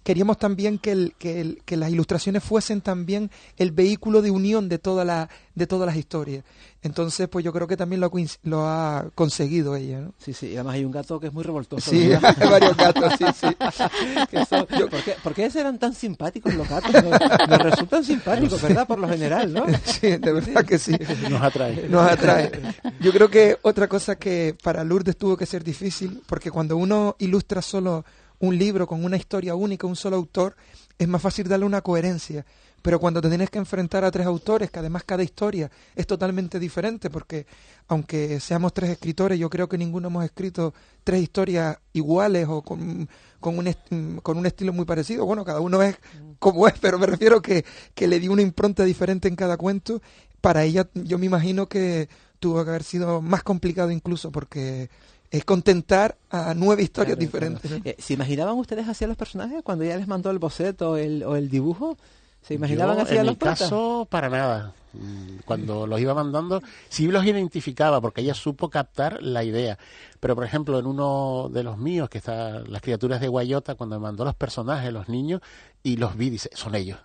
Queríamos 0.04 0.38
también 0.38 0.78
que, 0.80 0.92
el- 0.92 1.16
que, 1.18 1.40
el- 1.42 1.62
que 1.66 1.78
las 1.78 1.90
ilustraciones 1.90 2.44
fuesen 2.44 2.82
también 2.82 3.32
el 3.58 3.72
vehículo 3.72 4.22
de 4.22 4.32
unión 4.32 4.68
de, 4.70 4.78
toda 4.78 5.06
la, 5.06 5.30
de 5.56 5.66
todas 5.68 5.86
las 5.88 5.96
historias. 5.96 6.44
Entonces, 6.82 7.30
pues 7.30 7.46
yo 7.46 7.54
creo 7.54 7.66
que 7.68 7.78
también 7.78 8.02
lo 8.02 8.12
lo 8.44 8.68
ha 8.68 9.06
conseguido 9.16 9.78
ella. 9.78 10.02
¿no? 10.02 10.14
Sí, 10.18 10.34
sí, 10.34 10.48
y 10.48 10.56
además 10.56 10.76
hay 10.76 10.84
un 10.84 10.92
gato 10.92 11.18
que 11.22 11.28
es 11.28 11.34
muy 11.34 11.44
revoltoso. 11.46 11.90
Sí, 11.90 12.12
hay 12.22 12.50
varios 12.50 12.76
gatos, 12.76 13.14
sí, 13.18 13.26
sí. 13.40 13.48
Que 14.30 14.46
son- 14.46 14.66
¿por, 14.66 15.04
qué, 15.04 15.16
por 15.24 15.34
qué 15.34 15.46
eran 15.56 15.80
tan 15.80 15.94
simpáticos 15.94 16.54
los 16.54 16.68
gatos? 16.68 16.92
Nos, 16.94 17.50
nos 17.50 17.60
resultan 17.60 18.04
simpáticos, 18.04 18.62
¿verdad? 18.62 18.86
Por 18.86 19.00
lo 19.00 19.08
general, 19.08 19.54
¿no? 19.54 19.66
Sí, 19.86 20.18
de 20.18 20.34
verdad 20.34 20.66
que 20.66 20.78
sí. 20.78 20.92
Nos 21.30 21.42
atrae. 21.42 21.88
nos 21.88 22.12
atrae. 22.12 22.52
Yo 23.00 23.14
creo 23.14 23.30
que 23.30 23.58
otra 23.62 23.88
cosa 23.88 24.18
que 24.18 24.56
para 24.62 24.84
Lourdes 24.84 25.16
tuvo 25.16 25.38
que 25.38 25.46
ser 25.46 25.64
difícil, 25.64 26.22
porque 26.28 26.52
cuando 26.52 26.76
uno 26.76 27.16
ilustra 27.20 27.62
solo 27.62 28.04
un 28.44 28.58
libro 28.58 28.86
con 28.88 29.06
una 29.06 29.16
historia 29.16 29.56
única, 29.56 29.88
un 29.88 29.96
solo 29.96 30.18
autor, 30.18 30.56
es 30.98 31.08
más 31.08 31.22
fácil 31.22 31.48
darle 31.48 31.66
una 31.66 31.82
coherencia. 31.82 32.46
Pero 32.82 33.00
cuando 33.00 33.22
te 33.22 33.30
tienes 33.30 33.50
que 33.50 33.58
enfrentar 33.58 34.04
a 34.04 34.12
tres 34.12 34.28
autores, 34.28 34.70
que 34.70 34.80
además 34.80 35.06
cada 35.06 35.24
historia 35.24 35.72
es 35.96 36.06
totalmente 36.06 36.60
diferente, 36.60 37.10
porque 37.10 37.46
aunque 37.88 38.42
seamos 38.42 38.74
tres 38.74 38.90
escritores, 38.90 39.40
yo 39.40 39.50
creo 39.50 39.70
que 39.70 39.78
ninguno 39.78 40.10
hemos 40.10 40.26
escrito 40.26 40.74
tres 41.06 41.22
historias 41.22 41.78
iguales 41.94 42.46
o 42.50 42.62
con, 42.62 43.08
con, 43.40 43.58
un, 43.58 44.20
con 44.22 44.38
un 44.38 44.46
estilo 44.46 44.74
muy 44.74 44.84
parecido. 44.84 45.26
Bueno, 45.26 45.46
cada 45.46 45.62
uno 45.62 45.82
es 45.82 45.96
como 46.40 46.68
es, 46.68 46.74
pero 46.82 47.00
me 47.00 47.06
refiero 47.06 47.42
que, 47.42 47.64
que 47.96 48.10
le 48.10 48.20
dio 48.20 48.34
una 48.34 48.42
impronta 48.42 48.84
diferente 48.84 49.30
en 49.30 49.38
cada 49.38 49.56
cuento. 49.56 50.02
Para 50.42 50.66
ella, 50.66 50.90
yo 50.94 51.18
me 51.18 51.28
imagino 51.28 51.70
que 51.70 52.10
tuvo 52.40 52.62
que 52.66 52.72
haber 52.72 52.84
sido 52.84 53.22
más 53.22 53.42
complicado 53.42 53.90
incluso, 53.90 54.34
porque 54.34 54.90
es 55.34 55.44
contentar 55.46 56.16
a 56.30 56.54
nueve 56.54 56.84
historias 56.84 57.18
Claro, 57.18 57.26
diferentes. 57.26 57.72
Eh, 57.84 57.96
¿Se 57.98 58.14
imaginaban 58.14 58.56
ustedes 58.56 58.88
así 58.88 59.04
a 59.04 59.08
los 59.08 59.18
personajes 59.18 59.64
cuando 59.64 59.84
ella 59.84 59.98
les 59.98 60.08
mandó 60.08 60.30
el 60.30 60.38
boceto 60.38 60.92
o 60.92 60.96
el, 60.98 61.24
o 61.24 61.36
el 61.36 61.50
dibujo? 61.50 61.98
¿Se 62.44 62.54
imaginaban 62.54 62.98
Yo, 62.98 63.02
así 63.04 63.18
a 63.18 63.22
en 63.22 63.26
los 63.26 63.36
mi 63.36 63.40
caso, 63.40 64.08
para 64.12 64.30
nada. 64.30 64.74
Mm, 64.94 65.40
Cuando 65.46 65.88
los 65.88 66.00
iba 66.00 66.14
mandando, 66.14 66.62
sí 66.90 67.08
los 67.08 67.26
identificaba 67.26 68.00
porque 68.00 68.22
ella 68.22 68.34
supo 68.34 68.70
captar 68.70 69.22
la 69.22 69.44
idea. 69.44 69.78
Pero, 70.20 70.36
por 70.36 70.46
ejemplo, 70.46 70.80
en 70.80 70.86
uno 70.86 71.50
de 71.52 71.64
los 71.64 71.78
míos, 71.78 72.10
que 72.10 72.20
está 72.20 72.60
Las 72.62 72.82
criaturas 72.82 73.20
de 73.20 73.28
Guayota, 73.28 73.76
cuando 73.76 74.00
me 74.00 74.04
mandó 74.04 74.24
los 74.24 74.36
personajes, 74.36 74.94
los 74.94 75.10
niños, 75.10 75.42
y 75.86 75.98
los 75.98 76.16
vi, 76.16 76.30
dice, 76.30 76.50
son 76.54 76.76
ellos. 76.76 76.98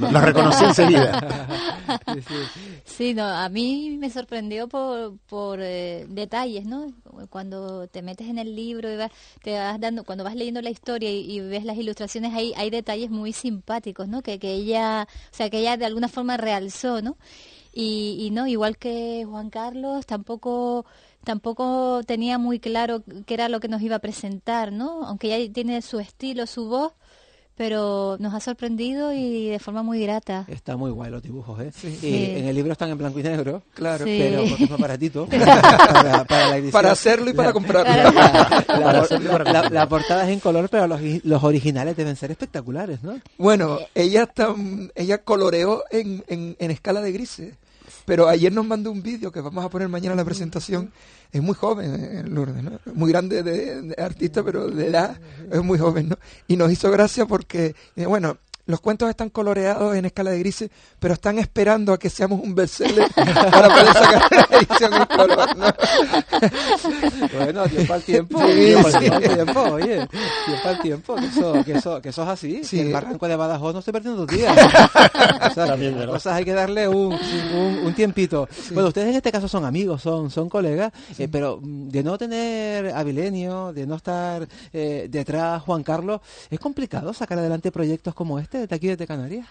Los, 0.00 0.22
reconocí 0.22 0.64
enseguida. 0.64 1.20
Sí, 2.86 3.12
no, 3.12 3.24
a 3.24 3.48
mí 3.50 3.96
me 3.98 4.08
sorprendió 4.08 4.66
por, 4.66 5.18
por 5.26 5.58
eh, 5.60 6.06
detalles, 6.08 6.64
¿no? 6.64 6.94
Cuando 7.28 7.86
te 7.88 8.00
metes 8.00 8.28
en 8.28 8.38
el 8.38 8.56
libro 8.56 8.90
y 8.90 8.96
vas, 8.96 9.12
te 9.42 9.58
vas 9.58 9.78
dando, 9.78 10.04
cuando 10.04 10.24
vas 10.24 10.34
leyendo 10.34 10.62
la 10.62 10.70
historia 10.70 11.10
y, 11.10 11.30
y 11.30 11.40
ves 11.40 11.66
las 11.66 11.76
ilustraciones, 11.76 12.32
hay, 12.32 12.54
hay 12.56 12.70
detalles 12.70 13.10
muy 13.10 13.34
simpáticos, 13.34 14.08
¿no? 14.08 14.22
Que, 14.22 14.38
que 14.38 14.52
ella, 14.54 15.06
o 15.06 15.36
sea, 15.36 15.50
que 15.50 15.58
ella 15.58 15.76
de 15.76 15.84
alguna 15.84 16.08
forma 16.08 16.38
realzó, 16.38 17.02
¿no? 17.02 17.18
Y, 17.72 18.30
no, 18.32 18.46
igual 18.46 18.78
que 18.78 19.24
Juan 19.28 19.50
Carlos, 19.50 20.06
tampoco 20.06 20.86
tampoco 21.24 22.02
tenía 22.06 22.38
muy 22.38 22.60
claro 22.60 23.02
qué 23.26 23.34
era 23.34 23.48
lo 23.48 23.58
que 23.58 23.68
nos 23.68 23.82
iba 23.82 23.96
a 23.96 24.00
presentar, 24.00 24.72
¿no? 24.72 25.06
Aunque 25.06 25.34
ella 25.34 25.52
tiene 25.52 25.82
su 25.82 25.98
estilo, 25.98 26.46
su 26.46 26.68
voz, 26.68 26.92
pero 27.56 28.16
nos 28.18 28.34
ha 28.34 28.40
sorprendido 28.40 29.12
y 29.12 29.48
de 29.48 29.58
forma 29.58 29.82
muy 29.82 30.00
grata. 30.02 30.44
Está 30.48 30.76
muy 30.76 30.90
guay 30.90 31.10
los 31.10 31.22
dibujos, 31.22 31.60
¿eh? 31.60 31.70
Sí. 31.74 31.88
Y 31.88 31.96
Sí. 31.96 32.24
en 32.36 32.46
el 32.46 32.54
libro 32.56 32.72
están 32.72 32.90
en 32.90 32.98
blanco 32.98 33.20
y 33.20 33.22
negro, 33.22 33.62
Claro. 33.74 34.04
Sí. 34.04 34.16
pero 34.18 34.44
porque 34.48 34.64
es 34.64 34.70
más 34.70 34.80
baratito 34.80 35.26
para, 35.28 36.24
para 36.24 36.48
la 36.50 36.56
edición. 36.56 36.72
Para 36.72 36.92
hacerlo 36.92 37.30
y 37.30 37.34
para 37.34 37.52
comprarlo. 37.52 38.10
La, 39.70 39.88
portada 39.88 40.24
es 40.24 40.30
en 40.30 40.40
color, 40.40 40.68
pero 40.68 40.86
los, 40.86 41.00
los 41.24 41.44
originales 41.44 41.96
deben 41.96 42.16
ser 42.16 42.30
espectaculares, 42.30 43.02
¿no? 43.02 43.18
Bueno, 43.38 43.78
ella 43.94 44.24
está, 44.24 44.54
ella 44.94 45.18
coloreó 45.18 45.84
en, 45.90 46.24
en, 46.28 46.56
en 46.58 46.70
escala 46.70 47.00
de 47.00 47.12
grises. 47.12 47.54
Pero 48.04 48.28
ayer 48.28 48.52
nos 48.52 48.66
mandó 48.66 48.90
un 48.90 49.02
vídeo 49.02 49.32
que 49.32 49.40
vamos 49.40 49.64
a 49.64 49.70
poner 49.70 49.88
mañana 49.88 50.12
en 50.12 50.18
la 50.18 50.24
presentación. 50.24 50.92
Es 51.32 51.42
muy 51.42 51.54
joven, 51.54 51.94
eh, 51.94 52.22
Lourdes, 52.26 52.62
¿no? 52.62 52.78
Muy 52.94 53.10
grande 53.10 53.42
de, 53.42 53.82
de 53.82 54.02
artista, 54.02 54.42
pero 54.42 54.68
de 54.68 54.88
edad 54.88 55.18
es 55.50 55.62
muy 55.62 55.78
joven, 55.78 56.10
¿no? 56.10 56.18
Y 56.46 56.56
nos 56.56 56.70
hizo 56.70 56.90
gracia 56.90 57.26
porque, 57.26 57.74
eh, 57.96 58.06
bueno, 58.06 58.38
los 58.66 58.80
cuentos 58.80 59.08
están 59.10 59.28
coloreados 59.30 59.94
en 59.96 60.04
escala 60.06 60.30
de 60.30 60.38
grises, 60.38 60.70
pero 60.98 61.14
están 61.14 61.38
esperando 61.38 61.92
a 61.92 61.98
que 61.98 62.08
seamos 62.10 62.40
un 62.40 62.54
bestseller 62.54 63.10
para 63.14 63.68
poder 63.68 63.92
sacar 63.92 64.22
la 64.50 64.56
edición 64.58 64.94
en 64.94 65.04
color. 65.06 65.56
¿no? 65.56 65.66
Bueno, 67.38 67.64
tiempo 67.68 67.94
al 67.94 68.02
tiempo, 68.02 68.38
Sí, 68.46 68.54
tiempo 68.54 68.90
sí. 68.90 69.06
al 69.08 69.22
tiempo, 69.22 69.60
oye, 69.60 70.08
tiempo 70.46 70.68
al 70.68 70.80
tiempo, 70.80 71.14
que 71.16 71.26
eso, 71.26 71.64
que 71.64 71.72
eso, 71.72 72.02
que 72.02 72.08
eso 72.10 72.22
es 72.22 72.28
así, 72.28 72.64
Sí. 72.64 72.76
que 72.78 72.86
el 72.86 72.92
barranco 72.92 73.28
de 73.28 73.36
Badajoz 73.36 73.74
no 73.74 73.82
se 73.82 73.92
pierde 73.92 74.10
en 74.10 74.16
dos 74.16 74.26
días. 74.26 74.54
O 75.50 75.54
sea, 75.54 75.66
También, 75.66 75.92
las 75.92 76.00
¿verdad? 76.00 76.14
cosas 76.14 76.34
hay 76.34 76.44
que 76.44 76.52
darle 76.52 76.88
un, 76.88 77.12
un, 77.14 77.78
un 77.84 77.94
tiempito. 77.94 78.48
Bueno, 78.72 78.88
ustedes 78.88 79.08
en 79.08 79.16
este 79.16 79.30
caso 79.30 79.46
son 79.48 79.64
amigos, 79.64 80.02
son, 80.02 80.30
son 80.30 80.48
colegas, 80.48 80.92
eh, 81.18 81.28
pero 81.30 81.58
mm, 81.62 81.88
de 81.88 82.02
no 82.02 82.18
tener 82.18 82.88
a 82.94 83.02
Bilenio, 83.02 83.72
de 83.72 83.86
no 83.86 83.96
estar 83.96 84.46
eh, 84.72 85.06
detrás 85.10 85.62
Juan 85.62 85.82
Carlos, 85.82 86.20
¿es 86.50 86.58
complicado 86.58 87.12
sacar 87.12 87.38
adelante 87.38 87.70
proyectos 87.70 88.14
como 88.14 88.38
este 88.38 88.53
de 88.58 88.74
aquí 88.74 88.88
desde 88.88 89.06
Canarias? 89.06 89.46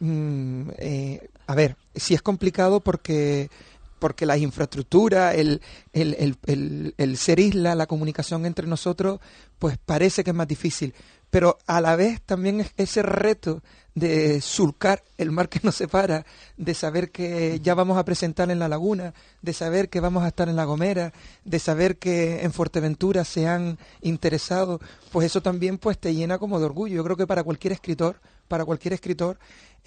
Mm, 0.00 0.70
eh, 0.78 1.28
a 1.46 1.54
ver, 1.54 1.76
sí 1.94 2.14
es 2.14 2.22
complicado 2.22 2.80
porque 2.80 3.50
porque 3.98 4.26
las 4.26 4.38
infraestructuras, 4.38 5.34
el, 5.34 5.60
el, 5.92 6.38
el, 6.46 6.94
el 6.96 7.16
ser 7.16 7.40
isla, 7.40 7.74
la 7.74 7.86
comunicación 7.86 8.46
entre 8.46 8.68
nosotros, 8.68 9.18
pues 9.58 9.76
parece 9.76 10.22
que 10.22 10.30
es 10.30 10.36
más 10.36 10.46
difícil. 10.46 10.94
Pero 11.30 11.58
a 11.66 11.80
la 11.80 11.96
vez 11.96 12.20
también 12.22 12.60
es 12.60 12.72
ese 12.76 13.02
reto 13.02 13.62
de 13.94 14.40
surcar 14.40 15.02
el 15.18 15.30
mar 15.30 15.48
que 15.48 15.60
nos 15.62 15.74
separa, 15.74 16.24
de 16.56 16.74
saber 16.74 17.10
que 17.10 17.60
ya 17.60 17.74
vamos 17.74 17.98
a 17.98 18.04
presentar 18.04 18.50
en 18.50 18.58
La 18.58 18.68
Laguna, 18.68 19.12
de 19.42 19.52
saber 19.52 19.88
que 19.88 20.00
vamos 20.00 20.24
a 20.24 20.28
estar 20.28 20.48
en 20.48 20.56
La 20.56 20.64
Gomera, 20.64 21.12
de 21.44 21.58
saber 21.58 21.98
que 21.98 22.42
en 22.42 22.52
Fuerteventura 22.52 23.24
se 23.24 23.48
han 23.48 23.78
interesado, 24.00 24.80
pues 25.10 25.26
eso 25.26 25.42
también 25.42 25.78
pues 25.78 25.98
te 25.98 26.14
llena 26.14 26.38
como 26.38 26.58
de 26.58 26.66
orgullo. 26.66 26.96
Yo 26.96 27.04
creo 27.04 27.16
que 27.16 27.26
para 27.26 27.42
cualquier 27.42 27.72
escritor, 27.72 28.20
para 28.46 28.64
cualquier 28.64 28.94
escritor, 28.94 29.38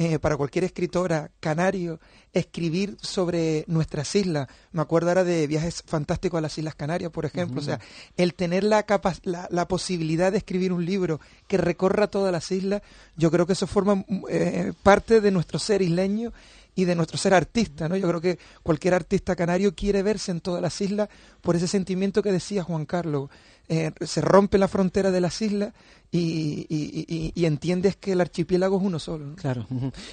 eh, 0.02 0.18
para 0.20 0.36
cualquier 0.38 0.64
escritora 0.64 1.30
canario, 1.40 2.00
escribir 2.34 2.98
sobre 3.02 3.66
nuestras 3.68 4.16
islas. 4.16 4.48
Me 4.72 4.82
acuerdo 4.82 5.10
ahora 5.10 5.24
de 5.24 5.46
viajes 5.48 5.84
fantásticos 5.86 6.38
a 6.40 6.42
las 6.42 6.58
Islas 6.58 6.74
Canarias, 6.76 7.12
por 7.12 7.26
ejemplo. 7.26 7.60
O 7.62 7.64
sea, 7.64 7.80
el 8.18 8.34
tener 8.34 8.64
la, 8.64 8.84
capa- 8.86 9.14
la, 9.24 9.48
la 9.52 9.68
posibilidad 9.68 10.32
de 10.32 10.40
escribir 10.40 10.74
un 10.74 10.86
libro 10.86 11.20
que 11.48 11.58
recorra 11.58 12.08
todas 12.08 12.32
las 12.32 12.52
islas, 12.52 12.82
yo 13.16 13.30
creo 13.30 13.46
que 13.46 13.54
eso 13.54 13.68
forma 13.68 13.96
mm, 13.96 14.04
eh, 14.30 14.74
parte 14.82 15.22
de 15.22 15.30
nuestro 15.32 15.60
ser 15.60 15.82
isleño 15.82 16.32
y 16.74 16.86
de 16.86 16.96
nuestro 16.96 17.18
ser 17.18 17.34
artista, 17.34 17.90
¿no? 17.90 17.98
Yo 17.98 18.08
creo 18.08 18.22
que 18.22 18.40
cualquier 18.64 18.94
artista 18.94 19.36
canario 19.36 19.76
quiere 19.76 20.02
verse 20.04 20.32
en 20.32 20.40
todas 20.40 20.62
las 20.62 20.80
islas 20.82 21.10
por 21.42 21.56
ese 21.58 21.68
sentimiento 21.68 22.24
que 22.24 22.32
decía 22.32 22.64
Juan 22.64 22.86
Carlos. 22.86 23.30
Eh, 23.68 23.92
se 24.02 24.22
rompe 24.22 24.58
la 24.58 24.68
frontera 24.68 25.12
de 25.12 25.22
las 25.22 25.42
islas 25.42 25.74
y, 26.12 26.66
y- 26.70 27.06
y- 27.08 27.32
y 27.36 27.46
entiendes 27.46 27.96
que 27.96 28.14
el 28.14 28.22
archipiélago 28.22 28.78
es 28.78 28.84
uno 28.84 29.00
solo. 29.00 29.28
¿no? 29.28 29.36
Claro. 29.36 29.66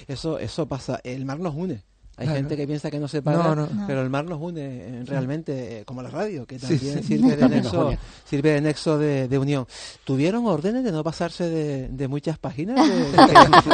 Eso, 0.07 0.39
eso 0.39 0.67
pasa. 0.67 0.99
El 1.03 1.25
mar 1.25 1.39
nos 1.39 1.55
une. 1.55 1.83
Hay 2.19 2.25
Claro. 2.25 2.41
gente 2.41 2.57
que 2.57 2.67
piensa 2.67 2.91
que 2.91 2.99
no 2.99 3.07
se 3.07 3.21
para, 3.21 3.37
No, 3.37 3.55
no. 3.55 3.67
No. 3.71 3.87
pero 3.87 4.01
el 4.01 4.09
mar 4.09 4.25
nos 4.25 4.41
une 4.41 4.61
eh, 4.61 5.03
realmente, 5.05 5.79
eh, 5.79 5.85
como 5.85 6.01
la 6.01 6.09
radio, 6.09 6.45
que 6.45 6.59
también 6.59 7.01
sí. 7.01 7.03
sirve 7.03 7.35
de 7.37 7.47
nexo, 7.49 7.93
sirve 8.29 8.51
de 8.51 8.61
nexo 8.61 8.97
de, 8.97 9.27
de 9.29 9.37
unión. 9.39 9.65
¿Tuvieron 10.03 10.45
órdenes 10.45 10.83
de 10.83 10.91
no 10.91 11.01
pasarse 11.03 11.49
de, 11.49 11.87
de 11.87 12.07
muchas 12.09 12.37
páginas? 12.37 12.75
De, 12.87 12.95
de 12.95 13.09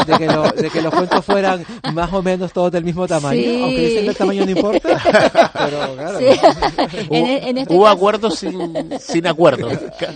que, 0.05 0.11
de 0.11 0.17
que 0.19 0.27
lo- 0.27 0.51
de 0.51 0.69
que 0.69 0.81
los 0.81 0.93
cuentos 0.93 1.25
fueran 1.25 1.65
más 1.93 2.13
o 2.13 2.21
menos 2.21 2.53
todos 2.53 2.71
del 2.71 2.83
mismo 2.83 3.07
tamaño, 3.07 3.41
Sí. 3.41 3.61
aunque 3.63 3.81
dicen 3.87 4.03
que 4.03 4.09
el 4.11 4.15
tamaño 4.17 4.45
no 4.45 4.51
importa. 4.51 5.01
Pero 5.53 5.95
claro, 5.95 6.19
Sí. 6.19 6.25
en, 7.09 7.25
en 7.47 7.57
este 7.57 7.73
Hubo 7.73 7.83
caso- 7.85 7.95
acuerdos 7.95 8.35
sin, 8.39 8.73
sin 8.99 9.25
acuerdo. 9.27 9.69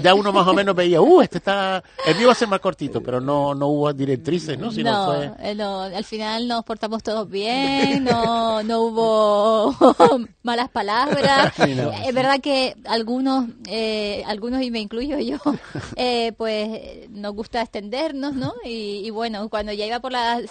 Ya 0.03 0.13
uno 0.13 0.31
más 0.31 0.47
o 0.47 0.53
menos 0.53 0.75
veía, 0.75 1.01
uh, 1.01 1.21
este 1.21 1.39
está, 1.39 1.83
el 2.05 2.15
mío 2.15 2.27
va 2.27 2.33
a 2.33 2.35
ser 2.35 2.47
más 2.47 2.59
cortito, 2.59 3.01
pero 3.01 3.19
no, 3.19 3.55
no 3.55 3.67
hubo 3.67 3.91
directrices, 3.93 4.57
¿no? 4.59 4.71
Sino 4.71 4.91
no, 4.91 5.05
fue, 5.15 5.31
eh, 5.49 5.55
no, 5.55 5.81
al 5.81 6.03
final 6.03 6.47
nos 6.47 6.63
portamos 6.63 7.01
todos 7.01 7.27
bien, 7.29 8.03
no, 8.03 8.18
no 8.63 8.81
hubo 8.81 9.75
malas 10.43 10.69
palabras. 10.69 11.53
Es 11.59 12.13
verdad 12.13 12.39
que 12.41 12.75
algunos, 12.85 13.45
eh, 13.67 14.23
algunos 14.25 14.61
y 14.61 14.71
me 14.71 14.79
incluyo 14.79 15.17
yo, 15.19 15.37
eh, 15.95 16.31
pues 16.33 17.09
nos 17.09 17.33
gusta 17.33 17.61
extendernos, 17.61 18.33
¿no? 18.33 18.53
Y, 18.63 19.01
y 19.05 19.09
bueno, 19.09 19.49
cuando 19.49 19.71
ya 19.73 19.85
iba 19.85 19.99
por 19.99 20.11
la, 20.11 20.41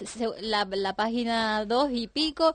la, 0.40 0.64
la 0.70 0.92
página 0.94 1.64
dos 1.64 1.90
y 1.92 2.08
pico, 2.08 2.54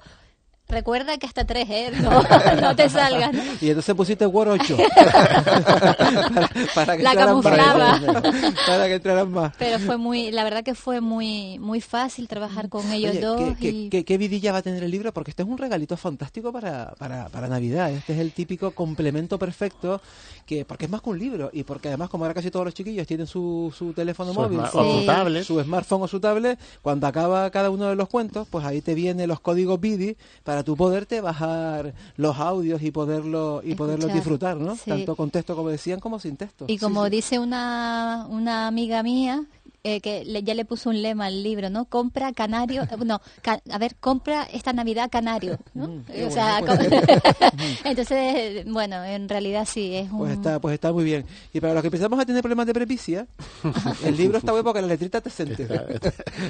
recuerda 0.73 1.17
que 1.17 1.25
hasta 1.27 1.45
tres, 1.45 1.69
¿eh? 1.69 1.91
No, 2.01 2.11
no 2.61 2.75
te 2.75 2.89
salgas, 2.89 3.31
¿no? 3.33 3.41
Y 3.61 3.69
entonces 3.69 3.95
pusiste 3.95 4.25
Word 4.25 4.49
8 4.61 4.77
para, 4.95 5.95
para 6.75 6.97
que 6.97 7.03
La 7.03 7.11
entraran 7.11 7.35
más. 7.35 7.43
camuflaba. 7.43 8.21
Para 8.67 8.85
que 8.87 8.93
entraran 8.95 9.31
más. 9.31 9.53
Pero 9.57 9.79
fue 9.79 9.97
muy, 9.97 10.31
la 10.31 10.43
verdad 10.43 10.63
que 10.63 10.75
fue 10.75 11.01
muy, 11.01 11.59
muy 11.59 11.81
fácil 11.81 12.27
trabajar 12.27 12.69
con 12.69 12.91
ellos 12.91 13.11
Oye, 13.11 13.21
dos. 13.21 13.39
¿qué, 13.39 13.55
qué, 13.59 13.69
y- 13.69 13.89
qué- 13.89 14.05
qué 14.05 14.17
vidilla 14.17 14.51
va 14.51 14.59
a 14.59 14.61
tener 14.61 14.83
el 14.83 14.91
libro? 14.91 15.13
Porque 15.13 15.31
este 15.31 15.43
es 15.43 15.49
un 15.49 15.57
regalito 15.57 15.97
fantástico 15.97 16.51
para, 16.51 16.93
para, 16.97 17.29
para 17.29 17.47
Navidad. 17.47 17.91
Este 17.91 18.13
es 18.13 18.19
el 18.19 18.31
típico 18.31 18.71
complemento 18.71 19.37
perfecto, 19.39 20.01
que 20.45 20.65
porque 20.65 20.85
es 20.85 20.91
más 20.91 21.01
que 21.01 21.09
un 21.09 21.19
libro 21.19 21.49
y 21.53 21.63
porque 21.63 21.87
además, 21.89 22.09
como 22.09 22.23
ahora 22.25 22.33
casi 22.33 22.51
todos 22.51 22.65
los 22.65 22.73
chiquillos 22.73 23.07
tienen 23.07 23.27
su, 23.27 23.73
su 23.77 23.93
teléfono 23.93 24.33
Su 24.33 24.39
móvil 24.39 24.59
o 24.59 24.67
su 24.67 24.99
su- 25.01 25.05
tablet. 25.05 25.43
su 25.43 25.61
smartphone 25.61 26.03
o 26.03 26.07
su 26.07 26.19
tablet, 26.19 26.59
cuando 26.81 27.07
acaba 27.07 27.49
cada 27.51 27.69
uno 27.69 27.87
de 27.89 27.95
los 27.95 28.09
cuentos, 28.09 28.47
pues 28.49 28.65
ahí 28.65 28.81
te 28.81 28.93
vienen 28.93 29.27
los 29.27 29.39
códigos 29.39 29.79
BIDI 29.79 30.17
para 30.43 30.62
tú 30.63 30.75
poderte 30.75 31.21
bajar 31.21 31.93
los 32.17 32.37
audios 32.37 32.81
y 32.81 32.91
poderlo 32.91 33.61
y 33.63 33.71
Escuchar. 33.71 34.13
disfrutar, 34.13 34.57
¿no? 34.57 34.75
Sí. 34.75 34.89
Tanto 34.89 35.15
con 35.15 35.29
texto 35.29 35.55
como 35.55 35.69
decían 35.69 35.99
como 35.99 36.19
sin 36.19 36.37
texto. 36.37 36.65
Y 36.67 36.77
como 36.77 37.09
dice 37.09 37.39
una, 37.39 38.27
una 38.29 38.67
amiga 38.67 39.03
mía, 39.03 39.45
eh, 39.83 39.99
que 40.01 40.23
le- 40.23 40.43
ya 40.43 40.53
le 40.53 40.63
puso 40.65 40.89
un 40.89 41.01
lema 41.01 41.25
al 41.25 41.43
libro, 41.43 41.69
¿no? 41.69 41.85
Compra 41.85 42.31
canario, 42.33 42.83
eh, 42.83 42.87
no, 43.05 43.21
ca- 43.41 43.61
a 43.69 43.77
ver, 43.77 43.95
compra 43.99 44.43
esta 44.43 44.71
Navidad 44.73 45.09
canario, 45.11 45.57
¿no? 45.73 45.87
Mm, 45.87 46.03
o 46.27 46.31
sea, 46.31 46.59
bueno, 46.61 46.77
co- 46.77 46.83
entonces, 47.83 48.65
bueno, 48.65 49.03
en 49.03 49.27
realidad 49.29 49.67
sí, 49.69 49.95
es 49.95 50.09
un... 50.11 50.19
Pues 50.19 50.33
está, 50.33 50.59
pues 50.59 50.73
está 50.75 50.91
muy 50.93 51.03
bien. 51.03 51.25
Y 51.53 51.59
para 51.59 51.73
los 51.73 51.81
que 51.81 51.87
empezamos 51.87 52.19
a 52.19 52.25
tener 52.25 52.41
problemas 52.41 52.65
de 52.67 52.73
prepicia, 52.73 53.27
el 54.05 54.15
libro 54.17 54.37
está 54.37 54.51
bueno 54.51 54.63
porque 54.63 54.81
la 54.81 54.87
letrita 54.87 55.17
es 55.19 55.23
decente. 55.25 55.67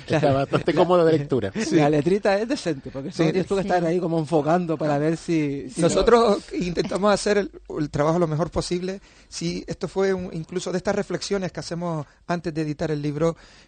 está 0.08 0.32
bastante 0.34 0.74
cómodo 0.74 1.06
de 1.06 1.17
lectura. 1.17 1.52
La 1.72 1.89
letrita 1.89 2.38
es 2.39 2.48
decente, 2.48 2.91
porque 2.91 3.12
Sí. 3.12 3.24
tienes 3.24 3.48
tú 3.48 3.56
que 3.56 3.63
Sí. 3.63 3.67
estar 3.67 3.84
ahí 3.86 4.00
como 4.00 4.19
enfocando 4.19 4.78
para 4.78 4.98
ver 4.98 5.17
si... 5.17 5.69
si 5.69 5.82
Nosotros 5.82 6.43
intentamos 6.54 7.12
hacer 7.13 7.38
el, 7.38 7.52
el 7.80 7.89
trabajo 7.89 8.19
lo 8.19 8.28
mejor 8.28 8.52
posible. 8.52 9.00
Si 9.30 9.63
esto 9.67 9.88
fue 9.88 10.13
un- 10.13 10.30
incluso 10.34 10.72
de 10.72 10.78
estas 10.78 10.96
reflexiones 10.96 11.52
que 11.52 11.60
hacemos 11.60 12.06
antes 12.28 12.54
de 12.54 12.62
editar 12.62 12.91
el 12.91 13.02
libro, 13.02 13.23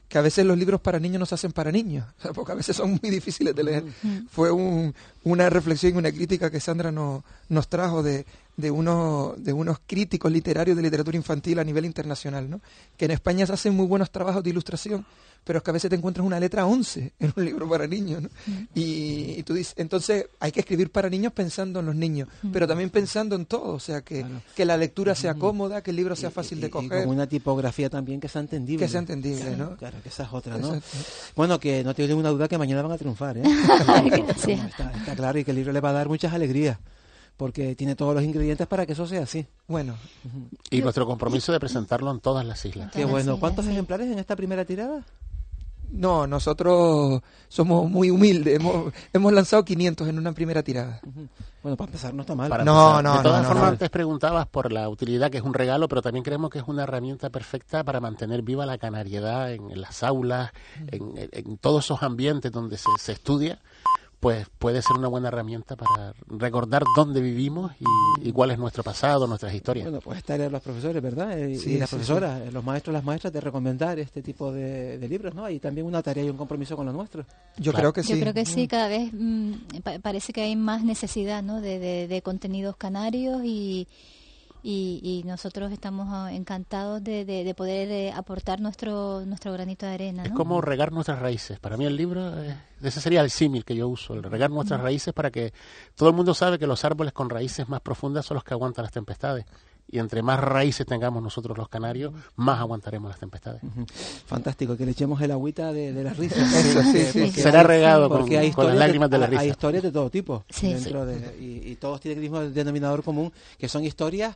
que 0.07 0.17
a 0.17 0.21
veces 0.21 0.45
los 0.45 0.57
libros 0.57 0.81
para 0.81 0.99
niños 0.99 1.19
no 1.19 1.25
se 1.25 1.35
hacen 1.35 1.51
para 1.51 1.71
niños, 1.71 2.05
o 2.19 2.21
sea, 2.21 2.33
porque 2.33 2.51
a 2.51 2.55
veces 2.55 2.75
son 2.75 2.99
muy 3.01 3.09
difíciles 3.09 3.55
de 3.55 3.63
leer. 3.63 3.83
Fue 4.29 4.51
un- 4.51 4.93
una 5.23 5.49
reflexión 5.49 5.95
y 5.95 5.97
una 5.97 6.11
crítica 6.11 6.51
que 6.51 6.59
Sandra 6.59 6.91
nos 6.91 7.67
trajo 7.69 8.03
de, 8.03 8.25
de, 8.57 8.71
uno, 8.71 9.33
de 9.37 9.51
unos 9.53 9.79
críticos 9.85 10.31
literarios 10.31 10.75
de 10.77 10.83
literatura 10.83 11.17
infantil 11.17 11.59
a 11.59 11.63
nivel 11.63 11.85
internacional, 11.85 12.49
¿no? 12.49 12.61
que 12.97 13.05
en 13.05 13.11
España 13.11 13.45
se 13.45 13.53
hacen 13.53 13.73
muy 13.75 13.85
buenos 13.85 14.09
trabajos 14.11 14.43
de 14.43 14.49
ilustración, 14.51 15.05
pero 15.43 15.57
es 15.57 15.63
que 15.63 15.69
a 15.69 15.73
veces 15.73 15.89
te 15.91 15.95
encuentras 15.95 16.25
una 16.25 16.39
letra 16.39 16.65
11 16.65 17.13
en 17.19 17.33
un 17.35 17.45
libro 17.45 17.69
para 17.69 17.85
niños. 17.85 18.23
¿no? 18.23 18.29
Y, 18.73 19.35
y 19.37 19.43
tú 19.43 19.53
dices, 19.53 19.73
entonces 19.77 20.27
hay 20.39 20.51
que 20.51 20.61
escribir 20.61 20.89
para 20.91 21.09
niños 21.09 21.33
pensando 21.33 21.81
en 21.81 21.85
los 21.85 21.95
niños, 21.95 22.29
pero 22.51 22.65
también 22.67 22.89
pensando 22.89 23.35
en 23.35 23.45
todo, 23.45 23.73
o 23.73 23.79
sea, 23.79 24.01
que, 24.01 24.21
Claro. 24.21 24.41
que 24.55 24.65
la 24.65 24.77
lectura 24.77 25.13
sea 25.15 25.35
cómoda, 25.35 25.83
que 25.83 25.91
el 25.91 25.97
libro 25.97 26.15
sea 26.15 26.31
fácil 26.31 26.57
y- 26.57 26.61
de 26.61 26.67
y 26.67 26.69
coger. 26.71 27.03
con 27.03 27.13
una 27.13 27.27
tipografía 27.27 27.89
también 27.89 28.19
que 28.19 28.27
sea 28.29 28.41
entendible. 28.41 28.85
Que 28.85 28.89
sea 28.91 28.99
entendible, 29.01 29.41
Claro, 29.55 29.71
¿no? 29.71 29.77
Claro, 29.77 29.97
que 30.01 30.09
esa 30.09 30.23
es 30.23 30.29
otra, 30.33 30.57
¿no? 30.57 30.73
Exacto. 30.75 30.97
Bueno, 31.35 31.59
que 31.59 31.83
no 31.83 31.93
tengo 31.93 32.07
ninguna 32.07 32.29
duda 32.29 32.47
que 32.47 32.57
mañana 32.57 32.81
van 32.81 32.93
a 32.93 32.97
triunfar, 32.97 33.37
¿eh? 33.37 33.43
Está, 34.05 34.91
está 34.91 35.15
claro 35.15 35.37
y 35.39 35.43
que 35.43 35.51
el 35.51 35.57
libro 35.57 35.71
le 35.73 35.79
va 35.79 35.89
a 35.89 35.93
dar 35.93 36.07
muchas 36.07 36.33
alegrías, 36.33 36.77
porque 37.37 37.75
tiene 37.75 37.95
todos 37.95 38.13
los 38.15 38.23
ingredientes 38.23 38.65
para 38.67 38.85
que 38.85 38.93
eso 38.93 39.05
sea 39.07 39.23
así. 39.23 39.45
Bueno, 39.67 39.95
Y 40.69 40.81
nuestro 40.81 41.05
compromiso 41.05 41.51
de 41.51 41.59
presentarlo 41.59 42.11
en 42.11 42.19
todas 42.19 42.45
las 42.45 42.63
islas. 42.65 42.91
Qué 42.91 43.05
bueno. 43.05 43.39
¿Cuántos 43.39 43.65
ejemplares 43.67 44.11
en 44.11 44.19
esta 44.19 44.35
primera 44.35 44.65
tirada? 44.65 45.03
no, 45.91 46.27
nosotros 46.27 47.21
somos 47.47 47.89
muy 47.89 48.09
humildes, 48.09 48.55
hemos, 48.59 48.91
hemos 49.13 49.31
lanzado 49.31 49.63
500 49.63 50.07
en 50.09 50.17
una 50.17 50.33
primera 50.33 50.61
tirada. 50.61 50.99
Bueno, 51.63 51.77
para 51.77 51.87
empezar 51.87 52.13
no 52.13 52.21
está 52.21 52.35
mal. 52.35 52.49
Para 52.49 52.65
No, 52.65 52.97
empezar. 52.99 53.03
no, 53.03 53.17
de 53.17 53.23
todas 53.23 53.41
no, 53.43 53.47
formas, 53.47 53.63
no. 53.65 53.69
antes 53.71 53.89
preguntabas 53.91 54.47
por 54.47 54.73
la 54.73 54.89
utilidad, 54.89 55.29
que 55.31 55.37
es 55.37 55.43
un 55.43 55.53
regalo, 55.53 55.87
pero 55.87 56.01
también 56.01 56.23
creemos 56.23 56.49
que 56.49 56.57
es 56.59 56.65
una 56.67 56.83
herramienta 56.83 57.29
perfecta 57.29 57.83
para 57.85 58.01
mantener 58.01 58.41
viva 58.41 58.65
la 58.65 58.77
canariedad 58.77 59.53
en, 59.53 59.71
en 59.71 59.79
las 59.79 60.03
aulas, 60.03 60.51
en, 60.91 61.17
en- 61.17 61.29
en 61.31 61.57
todos 61.59 61.85
esos 61.85 62.03
ambientes 62.03 62.51
donde 62.51 62.77
se, 62.77 62.89
se 62.99 63.13
estudia, 63.13 63.59
pues 64.19 64.47
puede 64.57 64.81
ser 64.81 64.97
una 64.97 65.07
buena 65.07 65.27
herramienta 65.27 65.75
para 65.75 66.13
recordar 66.27 66.83
dónde 66.95 67.21
vivimos 67.21 67.71
y, 68.21 68.31
cuál 68.31 68.51
es 68.51 68.57
nuestro 68.57 68.83
pasado, 68.83 69.27
nuestras 69.27 69.53
historias. 69.53 69.85
Bueno, 69.85 70.01
pues 70.01 70.17
estar 70.17 70.39
los 70.51 70.61
profesores, 70.61 71.01
¿verdad? 71.01 71.37
Eh, 71.37 71.59
y, 71.65 71.77
las 71.77 71.89
profesoras, 71.89 72.41
eh, 72.41 72.51
los 72.51 72.63
maestros, 72.63 72.93
las 72.93 73.03
maestras, 73.03 73.31
de 73.31 73.41
recomendar 73.41 73.99
este 73.99 74.21
tipo 74.21 74.51
de, 74.51 74.97
libros, 75.07 75.35
¿no? 75.35 75.49
Y 75.49 75.59
también 75.59 75.85
una 75.85 76.01
tarea 76.01 76.23
y 76.23 76.29
un 76.29 76.37
compromiso 76.37 76.75
con 76.75 76.85
lo 76.85 76.93
nuestro. 76.93 77.25
Yo 77.57 77.71
creo 77.71 77.93
que 77.93 78.03
sí. 78.03 78.13
Yo 78.13 78.19
creo 78.19 78.33
que 78.33 78.45
sí, 78.45 78.67
cada 78.67 78.87
vez 78.87 79.11
mm, 79.13 79.53
parece 80.01 80.33
que 80.33 80.41
hay 80.41 80.55
más 80.55 80.83
necesidad, 80.83 81.43
¿no? 81.43 81.61
de 81.61 82.21
contenidos 82.23 82.75
canarios 82.77 83.41
y 83.43 83.87
y, 84.67 85.21
nosotros 85.25 85.71
estamos 85.71 86.07
ah, 86.09 86.33
encantados 86.33 87.03
de, 87.03 87.53
poder 87.55 87.91
eh, 87.91 88.11
aportar 88.11 88.59
nuestro 88.59 89.23
nuestro 89.25 89.53
granito 89.53 89.85
de 89.85 89.93
arena. 89.93 90.23
Es 90.23 90.31
como 90.31 90.59
regar 90.59 90.91
nuestras 90.91 91.19
raíces. 91.19 91.59
Para 91.59 91.77
mí 91.77 91.85
el 91.85 91.95
libro, 91.95 92.33
ese 92.81 92.99
sería 92.99 93.21
el 93.21 93.29
símil 93.29 93.63
que 93.63 93.75
yo 93.75 93.87
uso, 93.87 94.15
el 94.15 94.23
regar 94.23 94.49
nuestras 94.49 94.81
raíces 94.81 95.13
para 95.13 95.29
que 95.29 95.53
todo 95.95 96.09
el 96.09 96.15
mundo 96.15 96.33
sabe 96.33 96.57
que 96.57 96.65
los 96.65 96.83
árboles 96.83 97.13
con 97.13 97.29
raíces 97.29 97.69
más 97.69 97.81
profundas 97.81 98.25
son 98.25 98.35
los 98.35 98.43
que 98.43 98.53
aguantan 98.53 98.83
las 98.83 98.91
tempestades 98.91 99.45
y 99.87 99.99
entre 99.99 100.21
más 100.21 100.39
raíces 100.39 100.85
tengamos 100.85 101.21
nosotros 101.21 101.57
los 101.57 101.69
canarios, 101.69 102.13
más 102.35 102.59
aguantaremos 102.59 103.09
las 103.09 103.19
tempestades. 103.19 103.61
Fantástico, 104.25 104.75
que 104.75 104.85
le 104.85 104.91
echemos 104.91 105.21
el 105.21 105.31
agüita 105.31 105.71
de, 105.71 105.91
las 106.03 106.17
risas. 106.17 106.49
Será 107.33 107.63
regado 107.63 108.09
con, 108.09 108.29
las 108.29 108.75
lágrimas 108.75 109.09
de, 109.09 109.17
la 109.17 109.27
risa. 109.27 109.41
Hay 109.41 109.49
historias 109.49 109.83
de 109.83 109.91
todo 109.91 110.09
tipo 110.09 110.43
dentro 110.61 111.05
de, 111.05 111.37
y, 111.39 111.71
y, 111.71 111.75
todos 111.75 112.01
tienen 112.01 112.17
el 112.17 112.23
mismo 112.23 112.41
denominador 112.41 113.03
común, 113.03 113.31
que 113.57 113.69
son 113.69 113.83
historias 113.83 114.35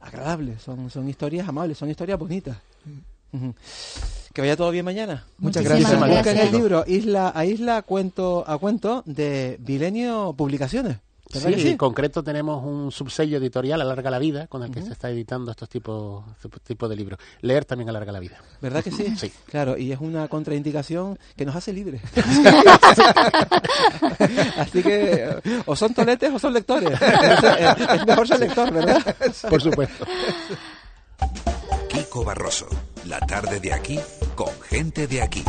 agradables, 0.00 0.62
son, 0.62 0.90
son 0.90 1.08
historias 1.08 1.48
amables, 1.48 1.78
son 1.78 1.90
historias 1.90 2.18
bonitas. 2.18 2.56
Que 4.32 4.40
vaya 4.40 4.56
todo 4.56 4.70
bien 4.70 4.84
mañana. 4.84 5.24
Muchas 5.38 5.62
gracias. 5.64 5.98
Busquen 5.98 6.38
el 6.38 6.52
libro 6.52 6.84
Isla 6.86 7.32
a 7.34 7.44
Isla, 7.44 7.82
cuento 7.82 8.44
a 8.46 8.56
cuento 8.58 9.02
de 9.06 9.58
Bilenio 9.60 10.34
Publicaciones. 10.36 10.98
Sí, 11.30 11.68
en 11.68 11.76
concreto 11.76 12.22
tenemos 12.22 12.64
un 12.64 12.90
subsello 12.90 13.36
editorial, 13.36 13.82
Alarga 13.82 14.10
la 14.10 14.18
Vida, 14.18 14.46
con 14.46 14.62
el 14.62 14.70
que 14.70 14.80
se 14.80 14.92
está 14.92 15.10
editando 15.10 15.50
estos 15.50 15.68
tipos 15.68 16.24
tipo 16.66 16.88
de 16.88 16.96
libros. 16.96 17.18
Leer 17.42 17.66
también 17.66 17.90
alarga 17.90 18.12
la 18.12 18.20
vida. 18.20 18.40
¿Verdad 18.62 18.82
que 18.82 18.90
sí? 18.90 19.04
Sí. 19.18 19.32
Claro, 19.46 19.76
y 19.76 19.92
es 19.92 20.00
una 20.00 20.28
contraindicación 20.28 21.18
que 21.36 21.44
nos 21.44 21.56
hace 21.56 21.72
libres. 21.72 22.00
Así 24.56 24.82
que, 24.82 25.62
o 25.66 25.74
son 25.74 25.92
toletes 25.92 26.32
o 26.32 26.38
son 26.38 26.54
lectores. 26.54 26.90
Es 27.98 28.06
mejor 28.06 28.28
ser 28.28 28.40
lector, 28.40 28.72
¿verdad? 28.72 29.16
Por 29.48 29.60
supuesto. 29.60 30.06
Kiko 31.88 32.24
Barroso, 32.24 32.68
la 33.06 33.18
tarde 33.20 33.60
de 33.60 33.72
aquí, 33.72 33.98
con 34.34 34.48
gente 34.62 35.06
de 35.06 35.22
aquí. 35.22 35.44